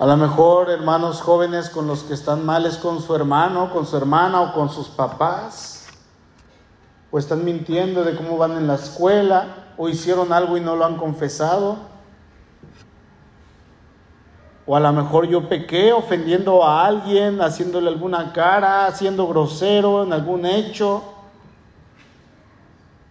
A 0.00 0.06
lo 0.06 0.16
mejor 0.16 0.70
hermanos 0.70 1.20
jóvenes 1.20 1.68
con 1.68 1.86
los 1.86 2.04
que 2.04 2.14
están 2.14 2.46
males 2.46 2.78
con 2.78 3.02
su 3.02 3.14
hermano, 3.14 3.70
con 3.70 3.86
su 3.86 3.98
hermana 3.98 4.40
o 4.40 4.54
con 4.54 4.70
sus 4.70 4.88
papás, 4.88 5.88
o 7.10 7.18
están 7.18 7.44
mintiendo 7.44 8.02
de 8.02 8.16
cómo 8.16 8.38
van 8.38 8.52
en 8.52 8.66
la 8.66 8.76
escuela, 8.76 9.72
o 9.76 9.90
hicieron 9.90 10.32
algo 10.32 10.56
y 10.56 10.62
no 10.62 10.74
lo 10.74 10.86
han 10.86 10.96
confesado. 10.96 11.76
O 14.64 14.74
a 14.74 14.80
lo 14.80 14.90
mejor 14.94 15.26
yo 15.26 15.50
pequé 15.50 15.92
ofendiendo 15.92 16.64
a 16.64 16.86
alguien, 16.86 17.42
haciéndole 17.42 17.90
alguna 17.90 18.32
cara, 18.32 18.90
siendo 18.92 19.28
grosero 19.28 20.04
en 20.04 20.14
algún 20.14 20.46
hecho. 20.46 21.02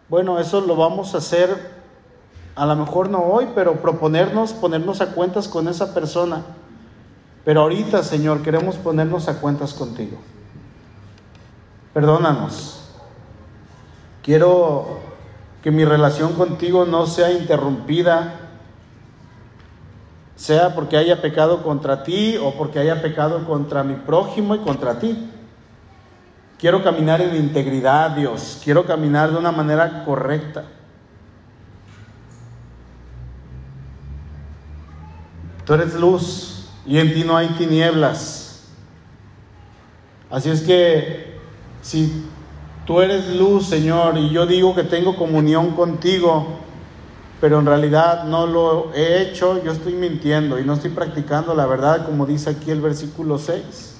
Bueno, 0.07 0.39
eso 0.39 0.59
lo 0.59 0.75
vamos 0.75 1.13
a 1.13 1.19
hacer, 1.19 1.71
a 2.55 2.65
lo 2.65 2.75
mejor 2.75 3.11
no 3.11 3.19
hoy, 3.19 3.47
pero 3.53 3.79
proponernos, 3.79 4.53
ponernos 4.53 5.01
a 5.01 5.11
cuentas 5.13 5.47
con 5.47 5.67
esa 5.67 5.93
persona 5.93 6.41
pero 7.45 7.61
ahorita, 7.61 8.03
Señor, 8.03 8.41
queremos 8.41 8.75
ponernos 8.75 9.27
a 9.27 9.39
cuentas 9.39 9.73
contigo. 9.73 10.17
Perdónanos. 11.93 12.81
Quiero 14.21 14.99
que 15.63 15.71
mi 15.71 15.85
relación 15.85 16.33
contigo 16.33 16.85
no 16.85 17.07
sea 17.07 17.31
interrumpida, 17.31 18.35
sea 20.35 20.75
porque 20.75 20.97
haya 20.97 21.21
pecado 21.21 21.63
contra 21.63 22.03
ti 22.03 22.37
o 22.37 22.53
porque 22.53 22.79
haya 22.79 23.01
pecado 23.01 23.45
contra 23.45 23.83
mi 23.83 23.95
prójimo 23.95 24.55
y 24.55 24.59
contra 24.59 24.99
ti. 24.99 25.29
Quiero 26.57 26.83
caminar 26.83 27.21
en 27.21 27.35
integridad, 27.35 28.11
Dios. 28.11 28.59
Quiero 28.63 28.85
caminar 28.85 29.31
de 29.31 29.37
una 29.37 29.51
manera 29.51 30.03
correcta. 30.03 30.65
Tú 35.65 35.73
eres 35.73 35.93
luz 35.95 36.58
y 36.89 36.97
en 36.97 37.13
ti 37.13 37.23
no 37.23 37.37
hay 37.37 37.49
tinieblas. 37.49 38.63
Así 40.31 40.49
es 40.49 40.61
que 40.61 41.37
si 41.83 42.25
tú 42.83 42.99
eres 42.99 43.35
luz, 43.35 43.67
Señor, 43.67 44.17
y 44.17 44.31
yo 44.31 44.47
digo 44.47 44.73
que 44.73 44.83
tengo 44.83 45.15
comunión 45.15 45.75
contigo, 45.75 46.47
pero 47.39 47.59
en 47.59 47.67
realidad 47.67 48.23
no 48.23 48.47
lo 48.47 48.91
he 48.95 49.21
hecho, 49.21 49.63
yo 49.63 49.71
estoy 49.71 49.93
mintiendo 49.93 50.59
y 50.59 50.65
no 50.65 50.73
estoy 50.73 50.89
practicando 50.89 51.53
la 51.53 51.67
verdad 51.67 52.07
como 52.07 52.25
dice 52.25 52.49
aquí 52.49 52.71
el 52.71 52.81
versículo 52.81 53.37
6. 53.37 53.97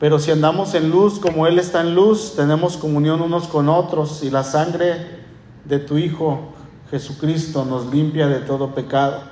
Pero 0.00 0.18
si 0.18 0.30
andamos 0.30 0.72
en 0.72 0.90
luz 0.90 1.20
como 1.20 1.46
Él 1.46 1.58
está 1.58 1.82
en 1.82 1.94
luz, 1.94 2.36
tenemos 2.36 2.78
comunión 2.78 3.20
unos 3.20 3.48
con 3.48 3.68
otros 3.68 4.22
y 4.22 4.30
la 4.30 4.44
sangre 4.44 5.20
de 5.66 5.78
tu 5.78 5.98
Hijo 5.98 6.54
Jesucristo 6.92 7.64
nos 7.64 7.86
limpia 7.86 8.28
de 8.28 8.40
todo 8.40 8.74
pecado. 8.74 9.22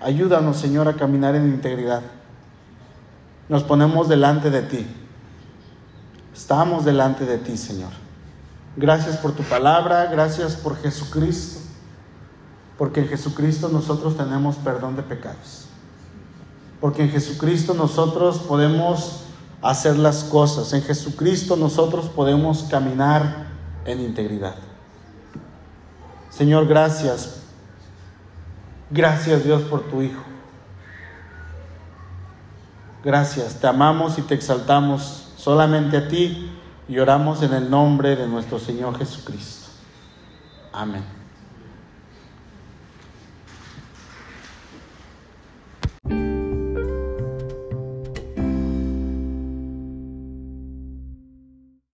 Ayúdanos, 0.00 0.56
Señor, 0.56 0.88
a 0.88 0.94
caminar 0.94 1.36
en 1.36 1.46
integridad. 1.46 2.02
Nos 3.48 3.62
ponemos 3.62 4.08
delante 4.08 4.50
de 4.50 4.62
ti. 4.62 4.86
Estamos 6.34 6.84
delante 6.84 7.24
de 7.24 7.38
ti, 7.38 7.56
Señor. 7.56 7.92
Gracias 8.76 9.16
por 9.16 9.30
tu 9.30 9.44
palabra, 9.44 10.06
gracias 10.06 10.56
por 10.56 10.76
Jesucristo, 10.76 11.60
porque 12.76 12.98
en 12.98 13.08
Jesucristo 13.08 13.68
nosotros 13.68 14.16
tenemos 14.16 14.56
perdón 14.56 14.96
de 14.96 15.04
pecados. 15.04 15.66
Porque 16.80 17.02
en 17.02 17.10
Jesucristo 17.10 17.74
nosotros 17.74 18.40
podemos 18.40 19.22
hacer 19.60 19.96
las 19.98 20.24
cosas, 20.24 20.72
en 20.72 20.82
Jesucristo 20.82 21.54
nosotros 21.54 22.06
podemos 22.08 22.64
caminar 22.64 23.46
en 23.84 24.00
integridad. 24.00 24.71
Señor, 26.32 26.66
gracias. 26.66 27.42
Gracias 28.90 29.44
Dios 29.44 29.62
por 29.62 29.82
tu 29.82 30.02
Hijo. 30.02 30.22
Gracias, 33.04 33.60
te 33.60 33.66
amamos 33.66 34.18
y 34.18 34.22
te 34.22 34.34
exaltamos 34.34 35.32
solamente 35.36 35.96
a 35.96 36.08
ti 36.08 36.50
y 36.88 36.98
oramos 36.98 37.42
en 37.42 37.52
el 37.52 37.68
nombre 37.68 38.16
de 38.16 38.26
nuestro 38.26 38.58
Señor 38.58 38.96
Jesucristo. 38.96 39.68
Amén. 40.72 41.21